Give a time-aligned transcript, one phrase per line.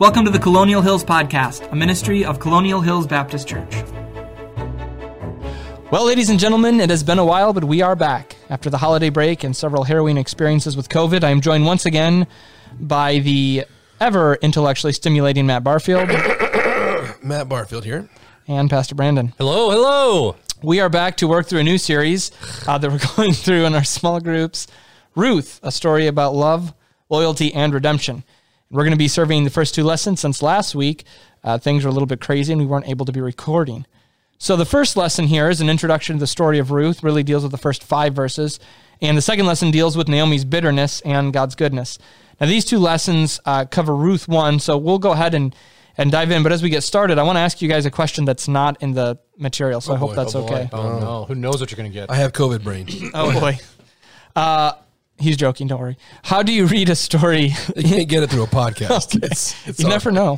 [0.00, 3.70] Welcome to the Colonial Hills Podcast, a ministry of Colonial Hills Baptist Church.
[5.92, 8.36] Well, ladies and gentlemen, it has been a while, but we are back.
[8.48, 12.26] After the holiday break and several harrowing experiences with COVID, I am joined once again
[12.80, 13.66] by the
[14.00, 16.08] ever intellectually stimulating Matt Barfield
[17.22, 18.08] Matt Barfield here.
[18.48, 19.34] and Pastor Brandon.
[19.38, 20.36] Hello, hello.
[20.62, 22.30] We are back to work through a new series
[22.66, 24.66] uh, that we're going through in our small groups
[25.14, 26.72] Ruth, a story about love,
[27.10, 28.24] loyalty, and redemption.
[28.70, 31.04] We're going to be surveying the first two lessons since last week.
[31.42, 33.84] Uh, things were a little bit crazy and we weren't able to be recording.
[34.38, 37.42] So the first lesson here is an introduction to the story of Ruth, really deals
[37.42, 38.58] with the first five verses.
[39.02, 41.98] And the second lesson deals with Naomi's bitterness and God's goodness.
[42.40, 45.54] Now, these two lessons uh, cover Ruth 1, so we'll go ahead and,
[45.98, 46.42] and dive in.
[46.42, 48.82] But as we get started, I want to ask you guys a question that's not
[48.82, 50.54] in the material, so I hope boy, that's oh boy.
[50.54, 50.68] okay.
[50.72, 51.24] Oh, no.
[51.26, 52.10] Who knows what you're going to get?
[52.10, 52.88] I have COVID brain.
[53.12, 53.58] Oh, boy.
[54.34, 54.72] Uh,
[55.20, 55.96] he's joking, don't worry.
[56.24, 57.52] How do you read a story?
[57.76, 59.22] You can't get it through a podcast.
[59.22, 59.94] It's, it's you hard.
[59.94, 60.36] never know.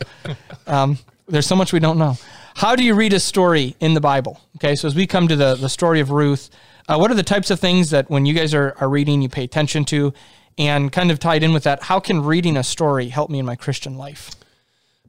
[0.66, 0.98] Um,
[1.28, 2.16] there's so much we don't know.
[2.54, 4.40] How do you read a story in the Bible?
[4.56, 6.50] Okay, so as we come to the, the story of Ruth,
[6.88, 9.28] uh, what are the types of things that when you guys are, are reading, you
[9.28, 10.12] pay attention to?
[10.58, 13.46] And kind of tied in with that, how can reading a story help me in
[13.46, 14.30] my Christian life?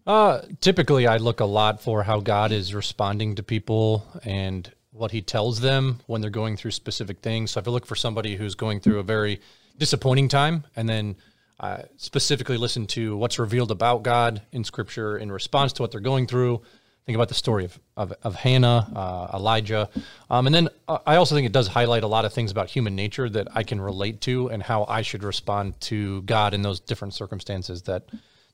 [0.08, 5.12] Uh, typically, I look a lot for how God is responding to people and what
[5.12, 7.52] He tells them when they're going through specific things.
[7.52, 9.42] So if I look for somebody who's going through a very
[9.78, 11.16] disappointing time, and then
[11.60, 16.02] uh, specifically listen to what's revealed about God in Scripture in response to what they're
[16.02, 16.62] going through.
[17.06, 19.90] Think about the story of, of, of Hannah, uh, Elijah.
[20.30, 22.70] Um, and then uh, I also think it does highlight a lot of things about
[22.70, 26.62] human nature that I can relate to and how I should respond to God in
[26.62, 28.06] those different circumstances that,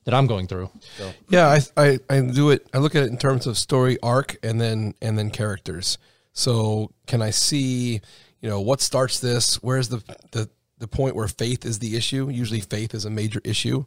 [0.04, 0.70] that I'm going through.
[0.98, 1.12] So.
[1.28, 2.66] Yeah, I, I I do it.
[2.74, 5.98] I look at it in terms of story arc and then and then characters.
[6.32, 8.00] So can I see,
[8.40, 9.62] you know, what starts this?
[9.62, 10.48] Where's the the
[10.80, 12.28] the point where faith is the issue?
[12.28, 13.84] Usually, faith is a major issue.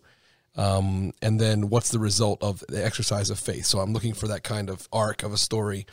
[0.55, 3.65] Um, and then what's the result of the exercise of faith?
[3.65, 5.87] So I'm looking for that kind of arc of a story.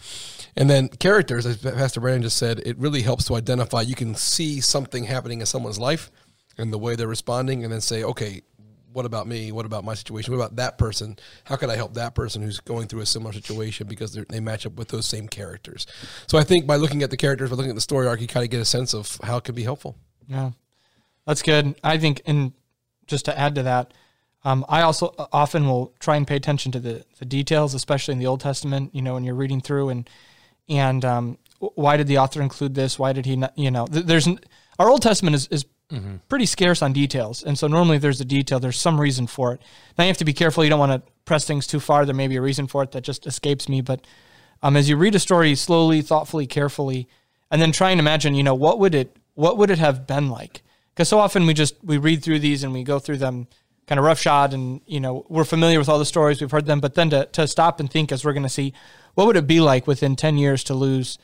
[0.55, 3.81] And then characters, as Pastor Brandon just said, it really helps to identify.
[3.81, 6.11] You can see something happening in someone's life
[6.59, 8.43] and the way they're responding, and then say, okay,
[8.93, 9.53] what about me?
[9.53, 10.33] What about my situation?
[10.33, 11.17] What about that person?
[11.45, 14.67] How could I help that person who's going through a similar situation because they match
[14.67, 15.87] up with those same characters?
[16.27, 18.27] So I think by looking at the characters, by looking at the story arc, you
[18.27, 19.97] kind of get a sense of how it can be helpful.
[20.27, 20.51] Yeah,
[21.27, 21.79] that's good.
[21.85, 22.53] I think, and
[23.07, 23.93] just to add to that,
[24.45, 28.19] um, I also often will try and pay attention to the, the details, especially in
[28.19, 28.95] the Old Testament.
[28.95, 30.09] You know, when you're reading through and
[30.69, 32.99] and um, why did the author include this?
[32.99, 33.57] Why did he not?
[33.59, 34.27] You know, there's
[34.79, 35.67] our Old Testament is is
[36.29, 39.61] pretty scarce on details, and so normally there's a detail, there's some reason for it.
[39.99, 40.65] Now you have to be careful.
[40.65, 42.07] You don't want to press things too far.
[42.07, 44.07] There may be a reason for it that just escapes me, but
[44.63, 47.09] um, as you read a story slowly, thoughtfully, carefully,
[47.51, 50.31] and then try and imagine, you know, what would it what would it have been
[50.31, 50.63] like?
[51.01, 53.49] Because so often we just we read through these and we go through them
[53.87, 56.79] kind of roughshod, and you know we're familiar with all the stories, we've heard them,
[56.79, 58.75] but then to to stop and think, as we're going to see,
[59.15, 61.17] what would it be like within ten years to lose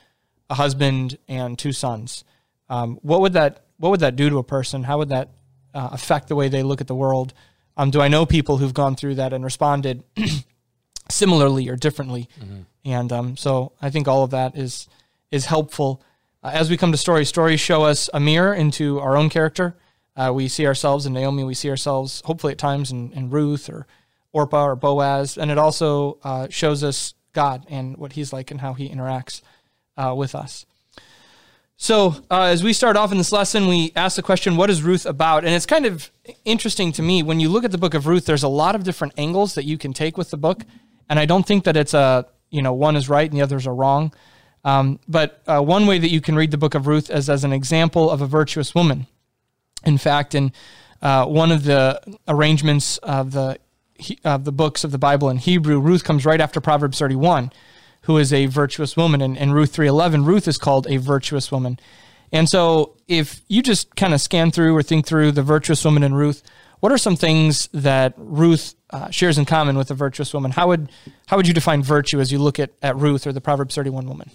[0.48, 2.24] a husband and two sons?
[2.70, 4.82] Um, what would that what would that do to a person?
[4.82, 5.28] How would that
[5.74, 7.34] uh, affect the way they look at the world?
[7.76, 10.04] Um, do I know people who've gone through that and responded
[11.10, 12.30] similarly or differently?
[12.82, 14.88] And um, so I think all of that is
[15.30, 16.02] is helpful.
[16.46, 19.74] Uh, as we come to stories, stories show us a mirror into our own character.
[20.14, 21.42] Uh, we see ourselves in Naomi.
[21.42, 23.84] We see ourselves, hopefully, at times in, in Ruth or
[24.32, 28.60] Orpah or Boaz, and it also uh, shows us God and what He's like and
[28.60, 29.42] how He interacts
[29.96, 30.66] uh, with us.
[31.76, 34.84] So, uh, as we start off in this lesson, we ask the question, What is
[34.84, 35.44] Ruth about?
[35.44, 36.12] And it's kind of
[36.44, 37.24] interesting to me.
[37.24, 39.64] When you look at the book of Ruth, there's a lot of different angles that
[39.64, 40.62] you can take with the book.
[41.10, 43.66] And I don't think that it's a, you know, one is right and the others
[43.66, 44.12] are wrong.
[44.66, 47.44] Um, but uh, one way that you can read the book of Ruth is as
[47.44, 49.06] an example of a virtuous woman.
[49.84, 50.52] In fact, in
[51.00, 53.58] uh, one of the arrangements of the
[54.24, 57.52] of the books of the Bible in Hebrew, Ruth comes right after Proverbs 31,
[58.02, 61.78] who is a virtuous woman, and in Ruth 3:11, Ruth is called a virtuous woman.
[62.32, 66.02] And so, if you just kind of scan through or think through the virtuous woman
[66.02, 66.42] in Ruth,
[66.80, 70.50] what are some things that Ruth uh, shares in common with a virtuous woman?
[70.50, 70.90] How would
[71.26, 74.08] how would you define virtue as you look at, at Ruth or the Proverbs 31
[74.08, 74.32] woman?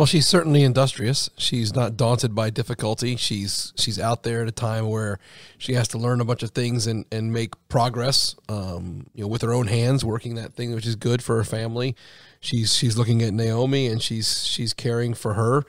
[0.00, 1.28] Well, she's certainly industrious.
[1.36, 3.16] She's not daunted by difficulty.
[3.16, 5.18] She's she's out there at a time where
[5.58, 8.34] she has to learn a bunch of things and, and make progress.
[8.48, 11.44] Um, you know, with her own hands, working that thing, which is good for her
[11.44, 11.96] family.
[12.40, 15.64] She's she's looking at Naomi and she's she's caring for her.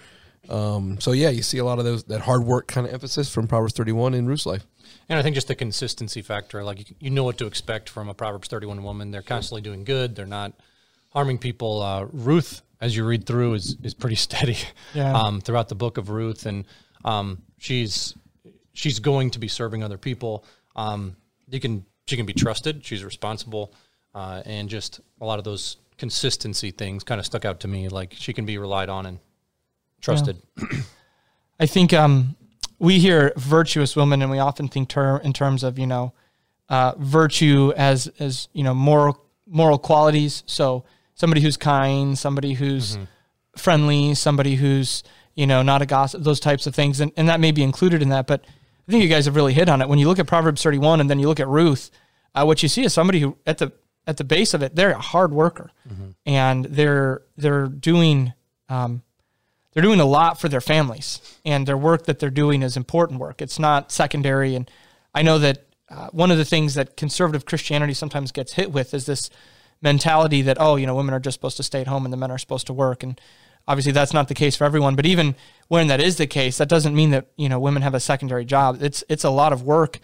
[0.47, 3.29] Um, so yeah, you see a lot of those that hard work kind of emphasis
[3.29, 4.65] from Proverbs thirty one in Ruth's life.
[5.09, 8.07] And I think just the consistency factor, like you, you know what to expect from
[8.07, 9.11] a Proverbs 31 woman.
[9.11, 10.15] They're constantly doing good.
[10.15, 10.53] They're not
[11.11, 11.81] harming people.
[11.81, 14.57] Uh, Ruth, as you read through, is is pretty steady
[14.93, 15.13] Yeah.
[15.13, 16.65] um, throughout the book of Ruth, and
[17.05, 18.15] um, she's
[18.73, 20.43] she's going to be serving other people.
[20.75, 21.15] Um,
[21.49, 22.83] you can she can be trusted.
[22.85, 23.73] She's responsible,
[24.15, 27.87] uh, and just a lot of those consistency things kind of stuck out to me.
[27.89, 29.19] Like she can be relied on and
[30.01, 30.41] trusted.
[31.59, 32.35] I think um,
[32.79, 36.13] we hear virtuous woman, and we often think ter- in terms of you know
[36.69, 40.43] uh, virtue as as you know moral moral qualities.
[40.47, 40.85] So
[41.15, 42.97] somebody who's kind, somebody who's
[43.57, 45.03] friendly, somebody who's
[45.35, 48.01] you know not a gossip, those types of things, and and that may be included
[48.01, 48.27] in that.
[48.27, 48.41] But
[48.87, 49.89] I think you guys have really hit on it.
[49.89, 51.91] When you look at Proverbs thirty one, and then you look at Ruth,
[52.35, 53.71] uh, what you see is somebody who at the
[54.07, 55.71] at the base of it, they're a hard worker,
[56.25, 58.33] and they're they're doing.
[58.69, 59.03] Um,
[59.73, 63.21] they're doing a lot for their families and their work that they're doing is important
[63.21, 64.69] work it's not secondary and
[65.15, 68.93] i know that uh, one of the things that conservative christianity sometimes gets hit with
[68.93, 69.29] is this
[69.81, 72.17] mentality that oh you know women are just supposed to stay at home and the
[72.17, 73.19] men are supposed to work and
[73.67, 75.35] obviously that's not the case for everyone but even
[75.69, 78.45] when that is the case that doesn't mean that you know women have a secondary
[78.45, 79.99] job it's it's a lot of work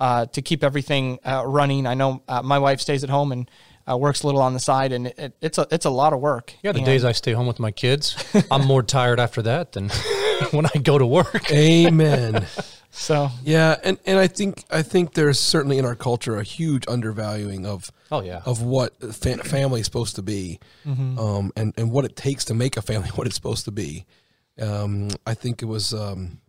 [0.00, 3.50] uh, to keep everything uh, running i know uh, my wife stays at home and
[3.90, 6.20] uh, works a little on the side and it, it's a it's a lot of
[6.20, 8.16] work Yeah, the And- days I stay home with my kids,
[8.50, 9.88] I'm more tired after that than
[10.52, 11.50] when I go to work.
[11.50, 12.46] Amen.
[12.94, 16.84] So Yeah, and, and I think I think there's certainly in our culture a huge
[16.86, 18.42] undervaluing of Oh, yeah.
[18.44, 22.54] of what fa- family is supposed to be, um, and and what it takes to
[22.54, 24.04] make a family what it's supposed to be.
[24.60, 26.40] Um, I think it was um,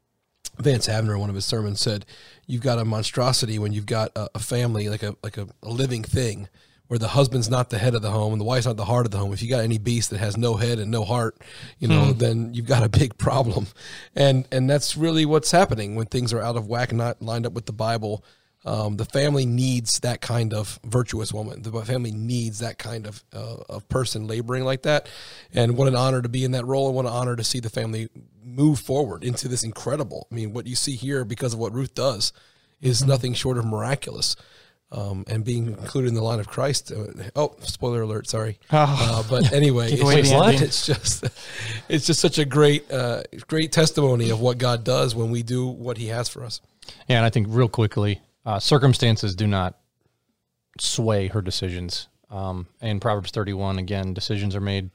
[0.60, 2.06] Vance Havner, one of his sermons said,
[2.46, 5.70] "You've got a monstrosity when you've got a, a family like a like a, a
[5.70, 6.50] living thing."
[6.94, 9.08] Where the husband's not the head of the home and the wife's not the heart
[9.08, 9.34] of the home.
[9.34, 11.36] If you got any beast that has no head and no heart,
[11.80, 13.66] you know, then you've got a big problem.
[14.16, 17.48] And and that's really what's happening when things are out of whack and not lined
[17.48, 18.24] up with the Bible.
[18.64, 21.64] Um, the family needs that kind of virtuous woman.
[21.64, 25.10] The family needs that kind of uh, of person laboring like that.
[25.52, 27.60] And what an honor to be in that role, and what an honor to see
[27.60, 28.08] the family
[28.46, 30.28] move forward into this incredible.
[30.32, 32.34] I mean, what you see here because of what Ruth does
[32.82, 34.36] is nothing short of miraculous.
[34.96, 36.92] Um, and being included in the line of Christ.
[36.92, 38.30] Uh, oh, spoiler alert!
[38.30, 41.26] Sorry, uh, but anyway, it's just, it's just
[41.90, 45.66] it's just such a great uh, great testimony of what God does when we do
[45.66, 46.62] what He has for us.
[47.08, 49.80] Yeah, and I think real quickly, uh, circumstances do not
[50.80, 52.08] sway her decisions.
[52.30, 54.90] Um, and Proverbs 31, again, decisions are made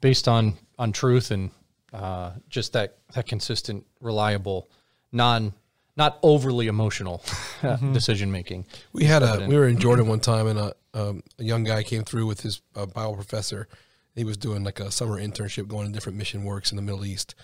[0.00, 1.50] based on on truth and
[1.92, 4.68] uh, just that that consistent, reliable,
[5.12, 5.54] non
[5.96, 7.22] not overly emotional
[7.92, 8.66] decision making.
[8.92, 11.82] We had a we were in Jordan one time, and a, um, a young guy
[11.82, 13.68] came through with his uh, Bible professor.
[14.14, 17.04] He was doing like a summer internship, going to different mission works in the Middle
[17.04, 17.34] East.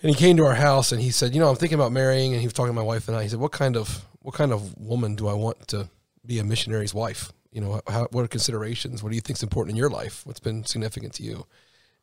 [0.00, 2.32] And he came to our house, and he said, "You know, I'm thinking about marrying."
[2.32, 3.22] And he was talking to my wife and I.
[3.22, 5.88] He said, "What kind of what kind of woman do I want to
[6.26, 7.32] be a missionary's wife?
[7.52, 9.02] You know, how, what are considerations?
[9.02, 10.22] What do you think's important in your life?
[10.24, 11.46] What's been significant to you?"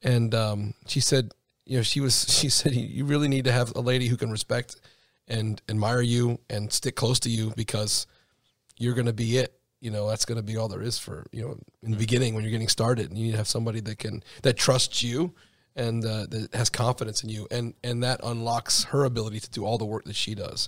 [0.01, 1.33] And um, she said,
[1.65, 2.25] "You know, she was.
[2.29, 4.77] She said you really need to have a lady who can respect."
[5.29, 8.07] And admire you and stick close to you because
[8.77, 9.53] you're going to be it.
[9.81, 12.33] You know, that's going to be all there is for, you know, in the beginning
[12.33, 13.09] when you're getting started.
[13.09, 15.33] and You need to have somebody that can, that trusts you
[15.75, 17.47] and uh, that has confidence in you.
[17.49, 20.67] And, and that unlocks her ability to do all the work that she does.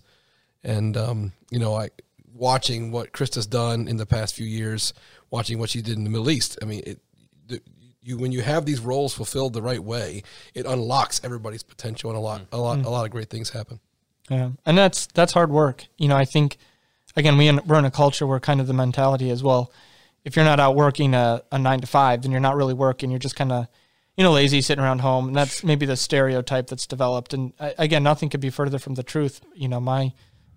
[0.64, 1.90] And, um, you know, I,
[2.34, 4.94] watching what Krista's done in the past few years,
[5.30, 7.00] watching what she did in the Middle East, I mean, it,
[7.48, 7.62] the,
[8.02, 10.24] you, when you have these roles fulfilled the right way,
[10.54, 13.80] it unlocks everybody's potential and a lot, a lot, a lot of great things happen.
[14.32, 15.88] Yeah, and that's that's hard work.
[15.98, 16.58] You know, I think
[17.18, 19.74] again we in, we're in a culture where kind of the mentality is well,
[20.24, 23.10] if you're not out working a, a nine to five, then you're not really working.
[23.12, 23.68] You're just kind of
[24.16, 27.34] you know lazy sitting around home, and that's maybe the stereotype that's developed.
[27.34, 29.42] And I, again, nothing could be further from the truth.
[29.54, 30.14] You know, my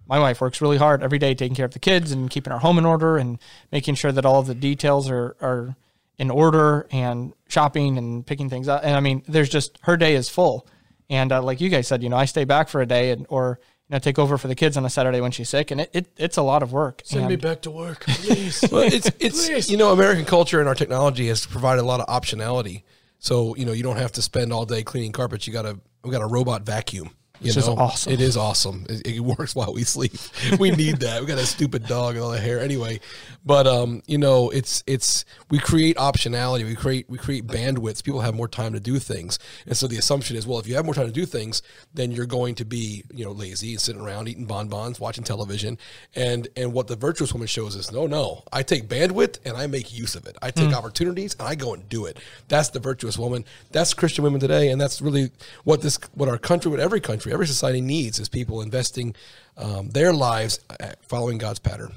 [0.06, 2.60] my wife works really hard every day taking care of the kids and keeping our
[2.60, 3.40] home in order and
[3.72, 5.74] making sure that all the details are are
[6.16, 8.82] in order and shopping and picking things up.
[8.84, 10.68] And I mean, there's just her day is full.
[11.10, 13.26] And uh, like you guys said, you know, I stay back for a day and
[13.28, 15.82] or you know take over for the kids on a Saturday when she's sick, and
[15.82, 17.02] it, it it's a lot of work.
[17.04, 18.64] Send and- me back to work, please.
[18.72, 22.06] well, it's it's you know American culture and our technology has provided a lot of
[22.06, 22.82] optionality.
[23.18, 25.46] So you know you don't have to spend all day cleaning carpets.
[25.46, 27.10] You got a we got a robot vacuum.
[27.40, 28.12] You Which know, is awesome.
[28.12, 28.86] It is awesome.
[28.88, 30.12] It, it works while we sleep.
[30.58, 31.20] We need that.
[31.20, 33.00] We got a stupid dog and all the hair anyway.
[33.44, 36.64] But um, you know, it's it's we create optionality.
[36.64, 38.04] We create we create bandwidths.
[38.04, 40.76] People have more time to do things, and so the assumption is, well, if you
[40.76, 41.60] have more time to do things,
[41.92, 45.76] then you're going to be you know lazy and sitting around eating bonbons, watching television,
[46.14, 49.66] and and what the virtuous woman shows is, no, no, I take bandwidth and I
[49.66, 50.36] make use of it.
[50.40, 52.18] I take opportunities and I go and do it.
[52.48, 53.44] That's the virtuous woman.
[53.72, 55.30] That's Christian women today, and that's really
[55.64, 59.14] what this what our country, what every country, every society needs is people investing
[59.56, 61.92] um, their lives uh, following God's pattern.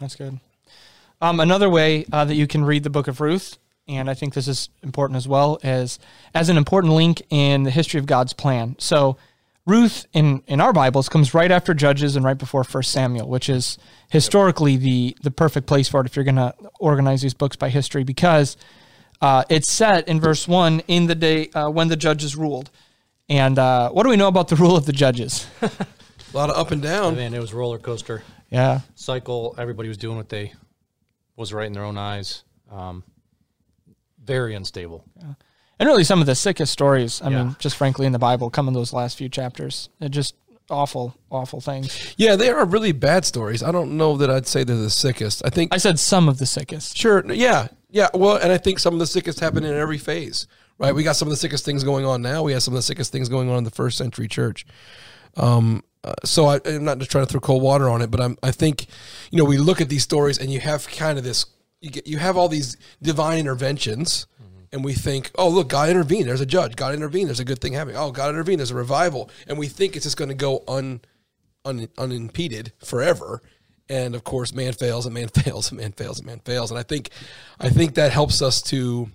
[0.00, 0.38] That's good.
[1.20, 3.58] Um, another way uh, that you can read the book of Ruth,
[3.88, 5.98] and I think this is important as well, is
[6.34, 8.76] as an important link in the history of God's plan.
[8.78, 9.16] So,
[9.66, 13.48] Ruth in in our Bibles comes right after Judges and right before First Samuel, which
[13.48, 13.76] is
[14.10, 17.68] historically the the perfect place for it if you're going to organize these books by
[17.68, 18.56] history because
[19.20, 22.70] uh, it's set in verse one in the day uh, when the judges ruled.
[23.28, 25.46] And uh, what do we know about the rule of the judges?
[25.62, 25.70] A
[26.32, 27.16] lot of up and down.
[27.16, 29.54] Man, it was roller coaster yeah, cycle.
[29.58, 30.52] Everybody was doing what they
[31.36, 32.44] was right in their own eyes.
[32.70, 33.04] Um,
[34.24, 35.04] very unstable.
[35.16, 35.34] Yeah.
[35.78, 37.20] and really some of the sickest stories.
[37.22, 37.44] I Yeah.
[37.44, 39.88] mean, just frankly, in the Bible, come in those last few chapters.
[40.00, 40.34] They're just
[40.70, 42.14] awful, awful things.
[42.16, 43.62] Yeah, they are really bad stories.
[43.62, 45.42] I don't know that I'd say they're the sickest.
[45.44, 46.96] I think I said some of the sickest.
[46.96, 47.24] Sure.
[47.32, 47.68] Yeah.
[47.90, 48.08] Yeah.
[48.14, 50.46] Well, and I think some of the sickest happen in every phase,
[50.78, 50.94] right?
[50.94, 52.42] We got some of the sickest things going on now.
[52.42, 54.66] We have some of the sickest things going on in the first century church.
[55.36, 58.20] Um, uh, so I, I'm not just trying to throw cold water on it, but
[58.20, 58.86] I'm, I think,
[59.30, 61.46] you know, we look at these stories and you have kind of this,
[61.80, 64.26] you get, you have all these divine interventions
[64.72, 66.26] and we think, oh, look, God intervened.
[66.28, 66.76] There's a judge.
[66.76, 67.28] God intervened.
[67.28, 67.96] There's a good thing happening.
[67.96, 68.60] Oh, God intervened.
[68.60, 69.30] There's a revival.
[69.46, 71.00] And we think it's just going to go un,
[71.64, 73.40] un, unimpeded forever.
[73.88, 76.70] And of course, man fails and man fails and man fails and man fails.
[76.70, 77.10] And I think,
[77.58, 79.10] I think that helps us to.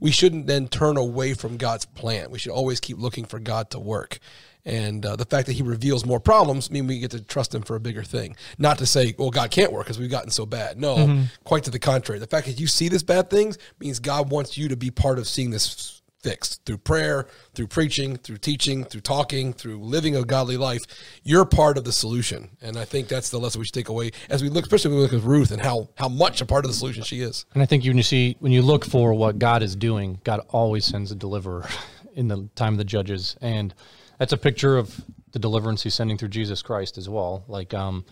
[0.00, 2.30] We shouldn't then turn away from God's plan.
[2.30, 4.18] We should always keep looking for God to work.
[4.64, 7.62] And uh, the fact that He reveals more problems mean we get to trust Him
[7.62, 8.36] for a bigger thing.
[8.58, 10.78] Not to say, well, God can't work because we've gotten so bad.
[10.78, 10.96] No,
[11.44, 12.18] quite to the contrary.
[12.18, 15.18] The fact that you see this bad things means God wants you to be part
[15.18, 20.24] of seeing this fixed through prayer, through preaching, through teaching, through talking, through living a
[20.24, 20.82] godly life.
[21.22, 24.10] You're part of the solution, and I think that's the lesson we should take away
[24.28, 26.64] as we look, especially when we look at Ruth and how how much a part
[26.64, 27.44] of the solution she is.
[27.54, 30.40] And I think when you see when you look for what God is doing, God
[30.48, 31.68] always sends a deliverer
[32.14, 33.72] in the time of the judges, and
[34.18, 37.44] that's a picture of the deliverance He's sending through Jesus Christ as well.
[37.46, 38.04] Like, um,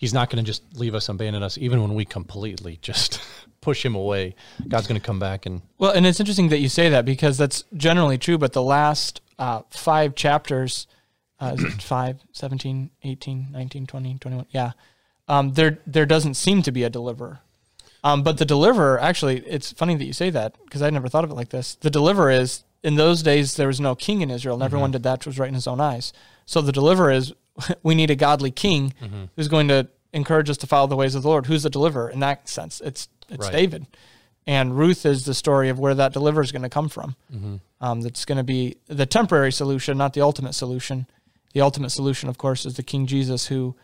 [0.00, 3.20] He's not going to just leave us, abandon us, even when we completely just
[3.60, 4.34] push Him away.
[4.66, 7.36] God's going to come back and Well, and it's interesting that you say that because
[7.36, 10.86] that's generally true, but the last uh, five chapters,
[11.38, 14.46] uh, is it 5, 17, 18, 19, 20, 21?
[14.48, 14.72] Yeah.
[15.28, 17.40] Um, there, there doesn't seem to be a deliverer.
[18.02, 21.24] Um, but the deliverer, actually, it's funny that you say that because I never thought
[21.24, 21.74] of it like this.
[21.74, 25.02] The deliverer is, in those days, there was no king in Israel, and everyone did
[25.02, 26.14] that which was right in his own eyes.
[26.46, 27.34] So the deliverer is,
[27.82, 28.94] we need a godly king
[29.36, 31.46] who's going to encourage us to follow the ways of the Lord.
[31.46, 32.80] Who's the deliverer in that sense?
[32.80, 33.52] It's, it's Right.
[33.52, 33.86] David.
[34.46, 37.14] And Ruth is the story of where that deliverer is going to come from.
[37.80, 41.06] Um, that's going to be the temporary solution, not the ultimate solution.
[41.52, 43.74] The ultimate solution, of course, is the King Jesus, who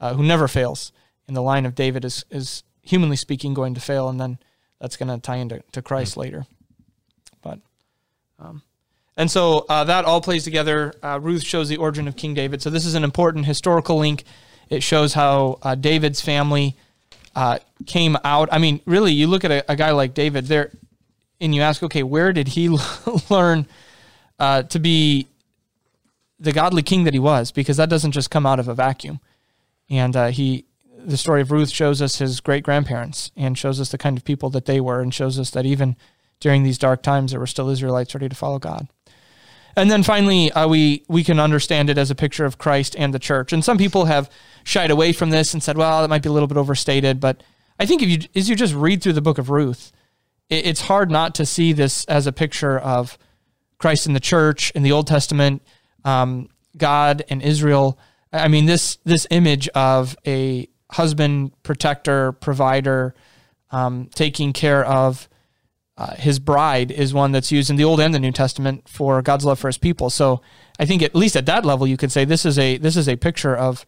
[0.00, 0.92] uh, who never fails.
[1.26, 4.38] And the line of David is is humanly speaking going to fail, and then
[4.80, 6.46] that's going to tie into to Christ later.
[7.42, 7.60] But
[8.38, 8.62] um,
[9.16, 10.92] and so uh, that all plays together.
[11.02, 12.62] Uh, Ruth shows the origin of King David.
[12.62, 14.24] So this is an important historical link.
[14.68, 16.76] It shows how uh, David's family
[17.36, 18.48] uh, came out.
[18.50, 20.72] I mean, really, you look at a, a guy like David there,
[21.40, 22.68] and you ask, okay, where did he
[23.30, 23.66] learn
[24.38, 25.28] uh, to be
[26.40, 27.52] the godly king that he was?
[27.52, 29.20] Because that doesn't just come out of a vacuum.
[29.90, 30.64] And uh, he,
[30.98, 34.24] the story of Ruth shows us his great grandparents and shows us the kind of
[34.24, 35.96] people that they were, and shows us that even
[36.40, 38.88] during these dark times, there were still Israelites ready to follow God.
[39.76, 43.12] And then finally, uh, we we can understand it as a picture of Christ and
[43.12, 43.52] the church.
[43.52, 44.30] And some people have
[44.62, 47.42] shied away from this and said, "Well, that might be a little bit overstated." But
[47.78, 49.92] I think if you as you just read through the book of Ruth,
[50.48, 53.18] it, it's hard not to see this as a picture of
[53.78, 55.62] Christ and the church in the Old Testament,
[56.04, 57.98] um, God and Israel.
[58.32, 63.14] I mean this this image of a husband, protector, provider,
[63.70, 65.28] um, taking care of
[65.96, 69.22] uh, his bride is one that's used in the Old and the New Testament for
[69.22, 70.10] God's love for His people.
[70.10, 70.42] So
[70.78, 73.08] I think at least at that level, you could say this is a this is
[73.08, 73.86] a picture of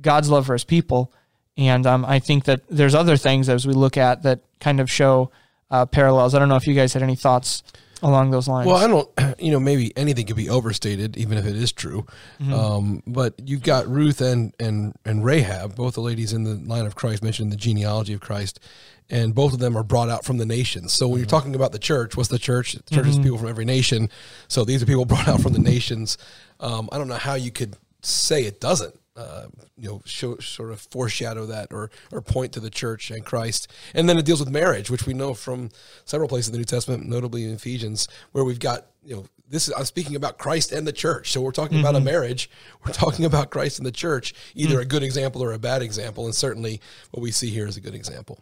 [0.00, 1.12] God's love for His people.
[1.56, 4.90] And um, I think that there's other things as we look at that kind of
[4.90, 5.30] show
[5.70, 6.34] uh, parallels.
[6.34, 7.62] I don't know if you guys had any thoughts
[8.06, 8.66] along those lines.
[8.68, 12.06] Well, I don't, you know, maybe anything could be overstated, even if it is true.
[12.52, 16.86] Um, but you've got Ruth and, and, and Rahab, both the ladies in the line
[16.86, 18.60] of Christ mentioned in the genealogy of Christ,
[19.10, 20.92] and both of them are brought out from the nations.
[20.94, 22.74] So when you're talking about the church, what's the church?
[22.74, 24.08] The church is people from every nation.
[24.48, 26.16] So these are people brought out from the nations.
[26.60, 28.94] Um, I don't know how you could say it doesn't.
[29.16, 29.46] Uh,
[29.78, 33.72] you know, show, sort of foreshadow that or or point to the church and Christ,
[33.94, 35.70] and then it deals with marriage, which we know from
[36.04, 39.68] several places in the New Testament, notably in Ephesians, where we've got you know this
[39.68, 41.32] is I'm speaking about Christ and the church.
[41.32, 42.50] So we're talking about a marriage.
[42.84, 46.26] We're talking about Christ and the church, either a good example or a bad example,
[46.26, 46.80] and certainly
[47.10, 48.40] what we see here is a good example.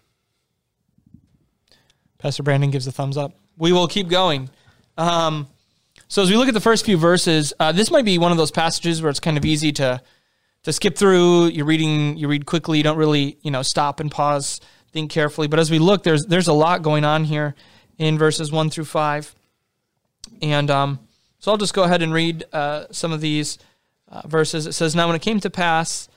[2.19, 3.33] Pastor Brandon gives a thumbs up.
[3.59, 4.49] We will keep going.
[4.97, 5.47] Um,
[6.09, 8.39] so as we look at the first few verses, uh, this might be one of
[8.39, 10.01] those passages where it's kind of easy to
[10.65, 11.47] to skip through.
[11.47, 12.79] You're reading, you read quickly.
[12.79, 14.61] You don't really, you know, stop and pause,
[14.93, 15.47] think carefully.
[15.47, 17.55] But as we look, there's there's a lot going on here
[17.97, 19.35] in verses one through five,
[20.43, 20.99] and um,
[21.39, 23.59] so I'll just go ahead and read uh, some of these.
[24.15, 24.67] uh, verses.
[24.67, 26.09] It says, "Now when it came to pass,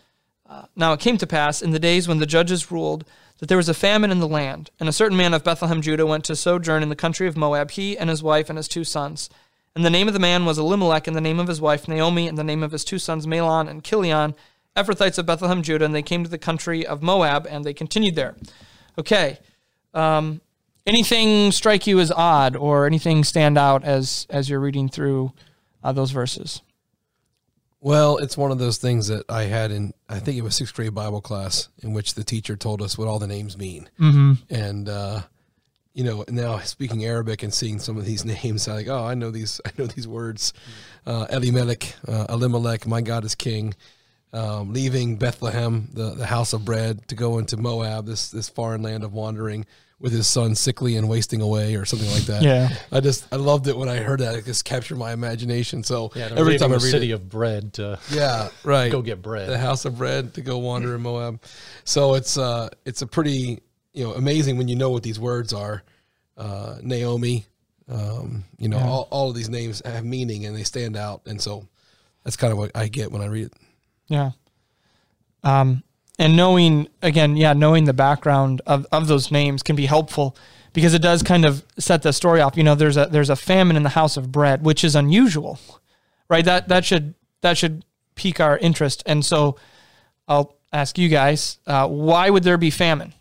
[0.48, 3.06] uh, now it came to pass in the days when the judges ruled
[3.40, 6.06] that there was a famine in the land, and a certain man of Bethlehem, Judah,
[6.06, 8.84] went to sojourn in the country of Moab, he and his wife and his two
[8.84, 9.30] sons.
[9.78, 12.28] And the name of the man was Elimelech, and the name of his wife Naomi,
[12.28, 14.34] and the name of his two sons Mahlon and Chilion,
[14.76, 18.16] Ephrathites of Bethlehem, Judah, and they came to the country of Moab, and they continued
[18.16, 18.36] there."
[18.98, 19.38] Okay.
[19.94, 20.42] Um,
[20.88, 25.32] anything strike you as odd, or anything stand out as as you're reading through
[25.84, 26.64] uh, those verses?
[27.80, 30.74] Well, it's one of those things that I had in, I think it was sixth
[30.74, 33.88] grade Bible class, in which the teacher told us what all the names mean.
[34.00, 34.34] Mm-hmm.
[34.50, 35.22] And, uh,
[35.98, 39.16] you know, now speaking Arabic and seeing some of these names, I'm like, oh, I
[39.16, 40.54] know these, I know these words.
[41.08, 43.74] Uh, Elimelech, uh, Elimelech, my God is king.
[44.32, 48.84] Um, leaving Bethlehem, the, the house of bread, to go into Moab, this this foreign
[48.84, 49.66] land of wandering
[50.00, 52.44] with his son sickly and wasting away or something like that.
[52.44, 52.70] Yeah.
[52.92, 54.36] I just I loved it when I heard that.
[54.36, 55.82] It just captured my imagination.
[55.82, 58.92] So Yeah, every time I a read city it, of bread to yeah, right.
[58.92, 59.50] go get bread.
[59.50, 61.42] the house of bread to go wander in Moab.
[61.86, 63.62] So it's uh it's a pretty
[63.98, 65.84] you know amazing when you know what these words are.
[66.38, 67.48] Uh, Naomi,
[67.90, 71.42] um, you know, all, all of these names have meaning and they stand out, and
[71.42, 71.68] so
[72.24, 73.54] that's kind of what I get when I read it.
[74.08, 74.32] Yeah.
[75.44, 75.82] Um,
[76.20, 80.38] and knowing again, yeah, knowing the background of, of those names can be helpful
[80.74, 82.56] because it does kind of set the story off.
[82.56, 85.60] You know, there's a there's a famine in the house of bread, which is unusual,
[86.30, 86.46] right?
[86.46, 89.02] That that should that should pique our interest.
[89.08, 89.58] And so,
[90.28, 93.14] I'll ask you guys, uh, why would there be famine?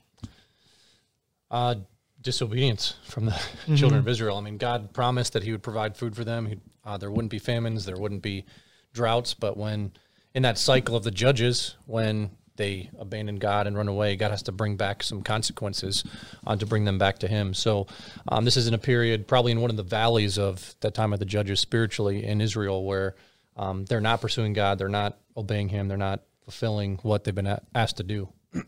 [1.51, 1.77] Uh,
[2.23, 3.41] disobedience from the
[3.77, 4.37] children of Israel.
[4.37, 6.47] I mean, God promised that He would provide food for them.
[6.47, 8.45] He, uh, there wouldn't be famines, there wouldn't be
[8.93, 9.33] droughts.
[9.33, 9.93] But when
[10.35, 14.43] in that cycle of the judges, when they abandon God and run away, God has
[14.45, 16.05] to bring back some consequences
[16.47, 17.55] uh, to bring them back to Him.
[17.55, 17.87] So
[18.29, 21.13] um, this is in a period, probably in one of the valleys of that time
[21.13, 23.15] of the judges spiritually in Israel, where
[23.57, 27.47] um, they're not pursuing God, they're not obeying Him, they're not fulfilling what they've been
[27.47, 28.29] a- asked to do.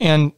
[0.00, 0.32] and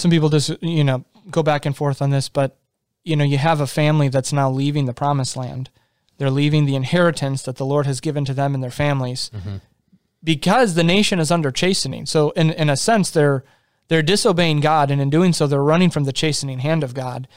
[0.00, 2.56] some people just you know go back and forth on this but
[3.04, 5.70] you know you have a family that's now leaving the promised land
[6.18, 9.30] they're leaving the inheritance that the lord has given to them and their families
[10.22, 13.44] because the nation is under chastening so in, in a sense they're
[13.88, 17.28] they're disobeying god and in doing so they're running from the chastening hand of god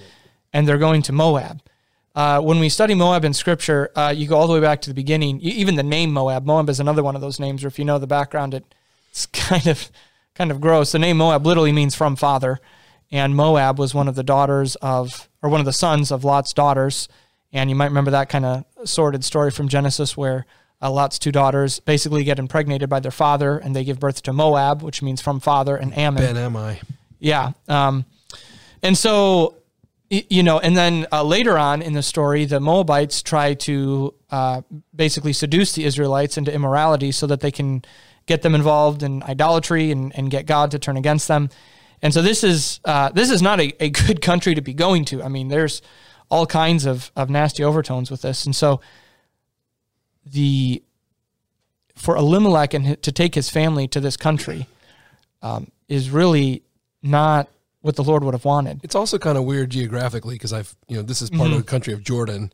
[0.52, 1.62] and they're going to moab
[2.16, 4.90] uh, when we study Moab in Scripture, uh, you go all the way back to
[4.90, 5.40] the beginning.
[5.42, 7.64] Even the name Moab, Moab is another one of those names.
[7.64, 8.76] Or if you know the background, it,
[9.10, 9.90] it's kind of
[10.36, 10.92] kind of gross.
[10.92, 12.60] The name Moab literally means from father,
[13.12, 16.54] and Moab was one of the daughters of, or one of the sons of Lot's
[16.54, 17.08] daughters.
[17.52, 20.46] And you might remember that kind of sordid story from Genesis where
[20.82, 24.34] uh, Lot's two daughters basically get impregnated by their father, and they give birth to
[24.34, 26.24] Moab, which means from father, and Ammon.
[26.24, 26.82] Ben-ammi?
[27.20, 27.52] Yeah.
[27.68, 28.06] Um,
[28.82, 29.56] and so,
[30.10, 34.62] you know, and then uh, later on in the story, the Moabites try to uh,
[34.94, 37.86] basically seduce the Israelites into immorality so that they can
[38.26, 41.50] get them involved in idolatry and, and get God to turn against them.
[42.02, 45.06] And so this is uh, this is not a, a good country to be going
[45.06, 45.24] to.
[45.24, 45.82] I mean, there's
[46.30, 48.46] all kinds of, of nasty overtones with this.
[48.46, 48.82] And so
[50.26, 50.84] the
[51.96, 54.68] for Elimelech and to take his family to this country
[55.42, 56.64] um, is really
[57.04, 57.50] not
[57.82, 58.80] what the Lord would have wanted.
[58.84, 61.64] It's also kind of weird geographically because I've you know this is part of the
[61.64, 62.52] country of Jordan,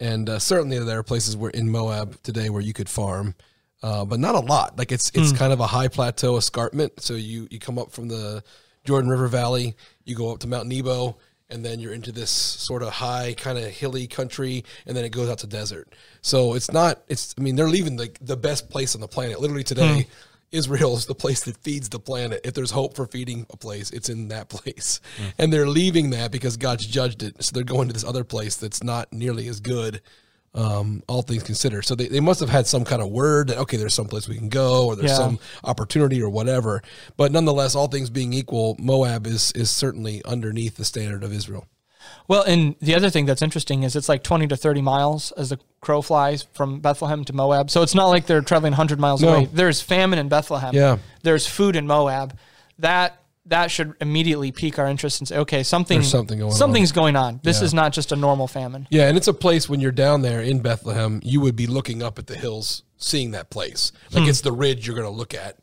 [0.00, 3.34] and uh, certainly there are places where in Moab today where you could farm,
[3.82, 4.78] uh, but not a lot.
[4.78, 5.36] Like it's it's hmm.
[5.36, 7.00] kind of a high plateau escarpment.
[7.00, 8.42] So you you come up from the
[8.84, 11.16] Jordan River Valley, you go up to Mount Nebo,
[11.50, 15.10] and then you're into this sort of high kind of hilly country, and then it
[15.10, 15.92] goes out to desert.
[16.20, 17.02] So it's not.
[17.08, 19.40] It's I mean they're leaving the the best place on the planet.
[19.40, 20.02] Literally today.
[20.02, 20.10] Hmm.
[20.52, 22.42] Israel is the place that feeds the planet.
[22.44, 25.00] If there's hope for feeding a place, it's in that place.
[25.16, 25.24] Hmm.
[25.38, 27.42] And they're leaving that because God's judged it.
[27.42, 30.02] So they're going to this other place that's not nearly as good,
[30.54, 31.82] um, all things considered.
[31.86, 34.28] So they, they must have had some kind of word that, okay, there's some place
[34.28, 35.16] we can go or there's Yeah.
[35.16, 36.82] some opportunity or whatever.
[37.16, 41.66] But nonetheless, all things being equal, Moab is, is certainly underneath the standard of Israel.
[42.28, 45.50] Well, and the other thing that's interesting is it's like 20 to 30 miles as
[45.50, 47.70] the crow flies from Bethlehem to Moab.
[47.70, 49.28] So it's not like they're traveling 100 miles No.
[49.28, 49.48] away.
[49.52, 50.74] There's famine in Bethlehem.
[50.74, 50.98] Yeah.
[51.22, 52.36] There's food in Moab.
[52.78, 56.56] That that should immediately pique our interest and say, okay, something There's something going on.
[56.56, 57.40] something's going on.
[57.42, 57.64] This Yeah.
[57.66, 58.86] is not just a normal famine.
[58.90, 62.04] Yeah, and it's a place when you're down there in Bethlehem, you would be looking
[62.04, 63.90] up at the hills, seeing that place.
[64.12, 65.56] Like it's the ridge you're going to look at.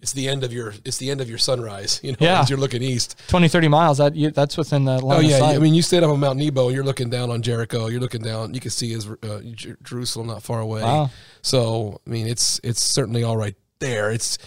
[0.00, 2.42] It's the end of your it's the end of your sunrise, you know, Yeah.
[2.42, 3.16] as you're looking east.
[3.28, 5.42] 20, 30 miles, that you, that's within the line Oh of yeah.
[5.44, 8.22] I mean you stayed up on Mount Nebo, you're looking down on Jericho, you're looking
[8.22, 9.40] down, you can see is uh,
[9.82, 10.82] Jerusalem not far away.
[10.82, 11.10] Wow.
[11.42, 14.12] So, I mean, it's it's certainly all right there.
[14.12, 14.38] It's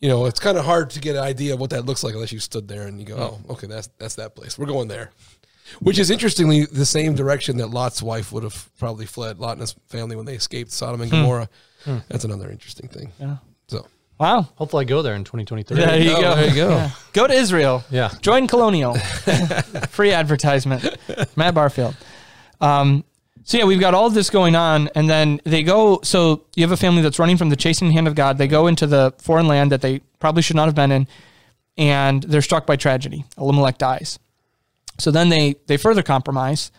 [0.00, 2.14] you know, it's kind of hard to get an idea of what that looks like
[2.14, 3.20] unless you stood there and you go, mm.
[3.48, 4.58] "Oh, okay, that's that's that place.
[4.58, 5.10] We're going there."
[5.78, 9.38] Which is interestingly the same direction that Lot's wife would have probably fled.
[9.38, 11.16] Lot and his family when they escaped Sodom and hmm.
[11.16, 11.48] Gomorrah.
[11.84, 11.98] Hmm.
[12.08, 13.12] That's another interesting thing.
[13.20, 13.36] Yeah.
[13.68, 13.86] So
[14.20, 14.48] Wow.
[14.56, 15.76] Hopefully, I go there in 2023.
[15.76, 16.34] There you go.
[16.34, 16.68] there you go.
[16.68, 16.90] Yeah.
[17.14, 17.82] Go to Israel.
[17.90, 18.10] Yeah.
[18.20, 18.94] Join Colonial.
[19.88, 20.98] Free advertisement.
[21.36, 21.96] Matt Barfield.
[22.60, 23.04] Um,
[23.44, 26.00] so yeah, we've got all this going on, and then they go.
[26.02, 28.38] So you have a family that's running from the chasing hand of God.
[28.38, 31.08] They go into the foreign land that they probably should not have been in,
[31.76, 33.24] and they're struck by tragedy.
[33.38, 34.18] Elimelech dies.
[34.98, 36.70] So then they they further compromise,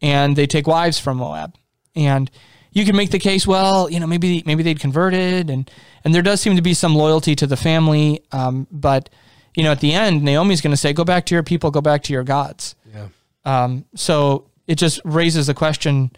[0.00, 1.54] and they take wives from Moab,
[1.94, 2.30] and
[2.72, 3.46] you can make the case.
[3.46, 5.70] Well, you know, maybe maybe they'd converted, and
[6.04, 9.10] and there does seem to be some loyalty to the family, um, but
[9.54, 11.80] you know, at the end, Naomi's going to say, "Go back to your people, go
[11.80, 13.08] back to your gods." yeah.
[13.44, 16.10] Um, so it just raises the question: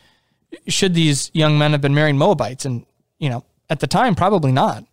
[0.67, 2.65] Should these young men have been marrying Moabites?
[2.65, 2.87] And
[3.19, 4.85] you know, at the time, probably not.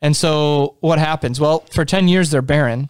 [0.00, 1.40] And so, what happens?
[1.40, 2.88] Well, for ten years, they're barren,